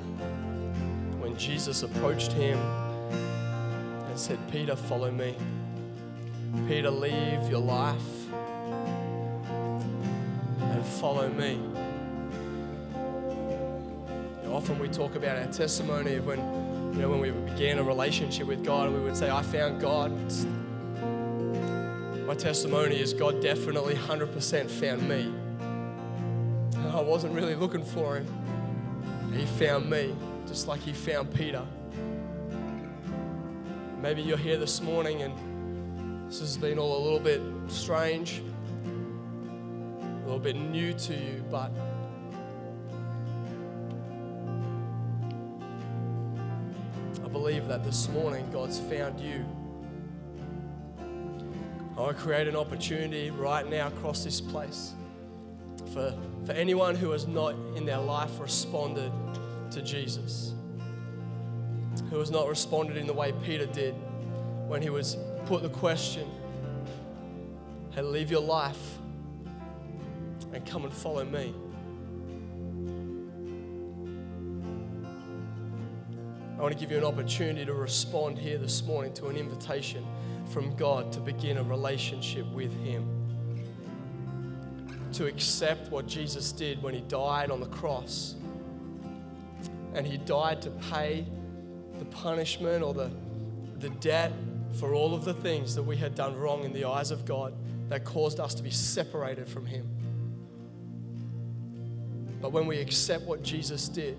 when 1.21 1.37
Jesus 1.37 1.83
approached 1.83 2.33
him 2.33 2.59
and 2.59 4.19
said, 4.19 4.39
Peter, 4.53 4.77
follow 4.77 5.11
me. 5.11 5.35
Peter, 6.69 6.91
leave 6.91 7.49
your 7.49 7.61
life 7.61 8.33
and 10.61 10.85
follow 10.85 11.29
me. 11.31 11.59
Often 14.55 14.79
we 14.79 14.89
talk 14.89 15.17
about 15.17 15.37
our 15.37 15.53
testimony 15.53 16.15
of 16.15 16.27
when, 16.27 16.39
you 16.95 17.01
know, 17.01 17.09
when 17.09 17.19
we 17.19 17.33
began 17.33 17.79
a 17.79 17.83
relationship 17.83 18.47
with 18.47 18.65
God, 18.65 18.93
we 18.93 19.01
would 19.01 19.17
say, 19.17 19.29
I 19.29 19.43
found 19.43 19.81
God. 19.81 20.13
My 22.25 22.37
testimony 22.37 23.01
is 23.01 23.13
God 23.13 23.43
definitely 23.43 23.95
100% 23.95 24.71
found 24.71 25.09
me. 25.09 25.35
I 26.93 27.01
wasn't 27.01 27.35
really 27.35 27.57
looking 27.57 27.85
for 27.85 28.19
him. 28.19 28.29
He 29.37 29.45
found 29.45 29.91
me, 29.91 30.15
just 30.47 30.69
like 30.69 30.81
he 30.83 30.93
found 30.93 31.35
Peter. 31.35 31.67
Maybe 34.01 34.23
you're 34.23 34.39
here 34.39 34.57
this 34.57 34.81
morning 34.81 35.23
and 35.23 36.31
this 36.31 36.39
has 36.39 36.57
been 36.57 36.79
all 36.79 36.97
a 36.97 37.03
little 37.03 37.19
bit 37.19 37.43
strange, 37.67 38.41
a 40.01 40.25
little 40.27 40.39
bit 40.39 40.55
new 40.55 40.93
to 40.93 41.13
you, 41.13 41.45
but 41.51 41.73
believe 47.35 47.67
that 47.67 47.83
this 47.83 48.09
morning 48.11 48.49
God's 48.53 48.79
found 48.79 49.19
you. 49.19 49.45
I 51.99 52.13
create 52.13 52.47
an 52.47 52.55
opportunity 52.55 53.31
right 53.31 53.69
now 53.69 53.89
across 53.89 54.23
this 54.23 54.41
place 54.41 54.95
for, 55.93 56.17
for 56.47 56.53
anyone 56.53 56.95
who 56.95 57.11
has 57.11 57.27
not 57.27 57.57
in 57.75 57.85
their 57.85 57.99
life 57.99 58.39
responded 58.39 59.11
to 59.73 59.83
Jesus, 59.83 60.55
who 62.09 62.21
has 62.21 62.31
not 62.31 62.49
responded 62.49 62.97
in 62.97 63.09
the 63.09 63.13
way 63.13 63.33
Peter 63.45 63.67
did 63.67 63.97
when 64.69 64.81
he 64.81 64.91
was 64.91 65.17
put 65.47 65.63
the 65.63 65.69
question, 65.69 66.31
Hey, 67.91 68.03
leave 68.03 68.31
your 68.31 68.43
life 68.43 68.99
and 70.53 70.65
come 70.65 70.85
and 70.85 70.93
follow 70.93 71.25
me. 71.25 71.53
Want 76.65 76.73
to 76.73 76.81
give 76.81 76.91
you 76.91 76.97
an 76.97 77.05
opportunity 77.05 77.67
to 77.67 77.75
respond 77.75 78.39
here 78.39 78.57
this 78.57 78.83
morning 78.85 79.13
to 79.13 79.27
an 79.27 79.37
invitation 79.37 80.03
from 80.49 80.75
God 80.77 81.13
to 81.13 81.21
begin 81.21 81.59
a 81.59 81.63
relationship 81.63 82.47
with 82.53 82.73
Him. 82.83 83.07
To 85.13 85.27
accept 85.27 85.91
what 85.93 86.07
Jesus 86.07 86.53
did 86.53 86.83
when 86.83 86.95
He 86.95 87.03
died 87.03 87.51
on 87.51 87.61
the 87.61 87.67
cross. 87.67 88.37
And 89.93 90.07
He 90.07 90.17
died 90.17 90.63
to 90.63 90.71
pay 90.71 91.27
the 91.99 92.07
punishment 92.07 92.83
or 92.83 92.95
the, 92.95 93.11
the 93.81 93.91
debt 93.91 94.33
for 94.73 94.95
all 94.95 95.15
of 95.15 95.27
the 95.27 95.35
things 95.35 95.75
that 95.75 95.83
we 95.83 95.99
had 95.99 96.15
done 96.15 96.35
wrong 96.35 96.65
in 96.65 96.73
the 96.73 96.87
eyes 96.87 97.11
of 97.11 97.27
God 97.27 97.53
that 97.91 98.07
caused 98.07 98.41
us 98.41 98.55
to 98.55 98.63
be 98.63 98.71
separated 98.71 99.47
from 99.47 99.67
Him. 99.67 99.87
But 102.41 102.53
when 102.53 102.67
we 102.67 102.79
accept 102.79 103.25
what 103.25 103.43
Jesus 103.43 103.87
did, 103.87 104.17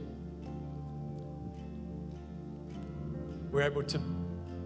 we're 3.55 3.61
able 3.61 3.83
to 3.83 3.97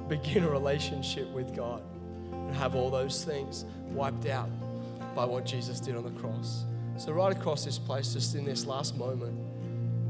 begin 0.07 0.43
a 0.43 0.49
relationship 0.49 1.29
with 1.29 1.55
God 1.55 1.83
and 2.31 2.55
have 2.55 2.73
all 2.73 2.89
those 2.89 3.23
things 3.23 3.65
wiped 3.91 4.25
out 4.25 4.49
by 5.15 5.23
what 5.23 5.45
Jesus 5.45 5.79
did 5.79 5.95
on 5.95 6.03
the 6.03 6.19
cross. 6.19 6.63
So, 6.97 7.11
right 7.11 7.31
across 7.31 7.63
this 7.63 7.77
place, 7.77 8.13
just 8.13 8.33
in 8.33 8.45
this 8.45 8.65
last 8.65 8.97
moment, 8.97 9.37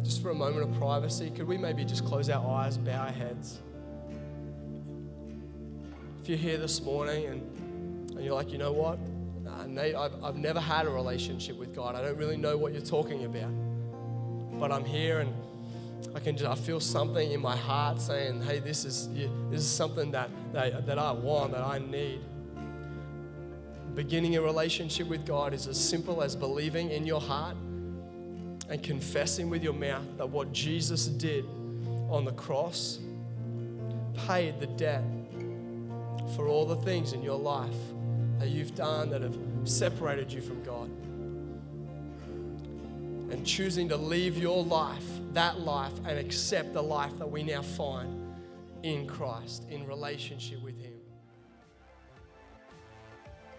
just 0.02 0.22
for 0.22 0.30
a 0.30 0.34
moment 0.34 0.64
of 0.64 0.80
privacy, 0.80 1.30
could 1.30 1.46
we 1.46 1.58
maybe 1.58 1.84
just 1.84 2.06
close 2.06 2.30
our 2.30 2.62
eyes, 2.62 2.78
bow 2.78 3.02
our 3.02 3.12
heads? 3.12 3.60
If 6.22 6.30
you're 6.30 6.38
here 6.38 6.58
this 6.58 6.82
morning 6.82 7.26
and, 7.26 8.12
and 8.12 8.24
you're 8.24 8.34
like, 8.34 8.50
you 8.50 8.58
know 8.58 8.72
what? 8.72 8.98
Nate, 9.68 9.94
I've, 9.94 10.24
I've 10.24 10.38
never 10.38 10.62
had 10.62 10.86
a 10.86 10.90
relationship 10.90 11.58
with 11.58 11.76
God. 11.76 11.96
I 11.96 12.02
don't 12.02 12.18
really 12.18 12.38
know 12.38 12.56
what 12.56 12.72
you're 12.72 12.82
talking 12.82 13.26
about. 13.26 13.52
But 14.58 14.72
I'm 14.72 14.86
here 14.86 15.20
and 15.20 15.34
I 16.16 16.20
can 16.20 16.36
just 16.36 16.50
I 16.50 16.56
feel 16.56 16.80
something 16.80 17.32
in 17.32 17.42
my 17.42 17.56
heart 17.56 18.00
saying, 18.02 18.42
"Hey, 18.42 18.60
this 18.60 18.86
is 18.86 19.10
this 19.50 19.62
is 19.62 19.68
something 19.68 20.12
that 20.12 20.30
that, 20.54 20.86
that 20.86 20.98
I 20.98 21.12
want, 21.12 21.52
that 21.52 21.64
I 21.64 21.80
need." 21.80 22.22
Beginning 23.96 24.36
a 24.38 24.42
relationship 24.42 25.08
with 25.08 25.26
God 25.26 25.54
is 25.54 25.68
as 25.68 25.80
simple 25.80 26.22
as 26.22 26.36
believing 26.36 26.92
in 26.92 27.06
your 27.06 27.20
heart 27.20 27.56
and 28.70 28.82
confessing 28.84 29.50
with 29.50 29.64
your 29.64 29.74
mouth 29.74 30.06
that 30.18 30.30
what 30.30 30.54
Jesus 30.54 31.08
did 31.08 31.44
on 32.10 32.24
the 32.24 32.32
cross 32.34 33.00
paid 34.28 34.60
the 34.60 34.68
debt 34.68 35.04
for 36.36 36.48
all 36.48 36.66
the 36.66 36.76
things 36.78 37.14
in 37.14 37.24
your 37.24 37.38
life 37.38 37.76
that 38.40 38.50
you've 38.50 38.76
done 38.76 39.10
that 39.10 39.22
have 39.22 39.38
separated 39.64 40.32
you 40.32 40.42
from 40.42 40.64
God. 40.64 40.90
And 43.32 43.46
choosing 43.46 43.90
to 43.90 43.98
leave 43.98 44.38
your 44.38 44.64
life, 44.64 45.19
that 45.34 45.60
life, 45.60 45.94
and 46.06 46.18
accept 46.18 46.74
the 46.74 46.82
life 46.82 47.18
that 47.20 47.30
we 47.30 47.44
now 47.44 47.62
find 47.62 48.34
in 48.84 49.08
Christ, 49.08 49.68
in 49.70 49.86
relationship 49.88 50.62
with 50.64 50.80
Him. 50.80 50.94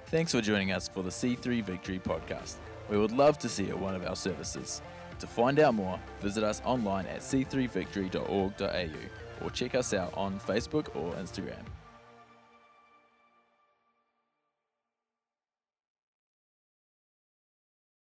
Thanks 0.07 0.33
for 0.33 0.41
joining 0.41 0.73
us 0.73 0.89
for 0.89 1.03
the 1.03 1.11
C3 1.11 1.63
Victory 1.63 2.01
podcast. 2.01 2.57
We 2.89 2.99
would 2.99 3.13
love 3.13 3.39
to 3.39 3.49
see 3.49 3.65
you 3.65 3.71
at 3.71 3.79
one 3.79 3.95
of 3.95 4.05
our 4.05 4.17
services. 4.17 4.83
To 5.21 5.27
find 5.27 5.61
out 5.61 5.75
more, 5.75 6.01
visit 6.21 6.43
us 6.43 6.61
online 6.65 7.07
at 7.07 7.21
c3victory.org.au 7.21 9.45
or 9.45 9.51
check 9.51 9.75
us 9.75 9.95
out 9.95 10.13
on 10.17 10.41
Facebook 10.41 10.95
or 10.97 11.13
Instagram. 11.13 11.63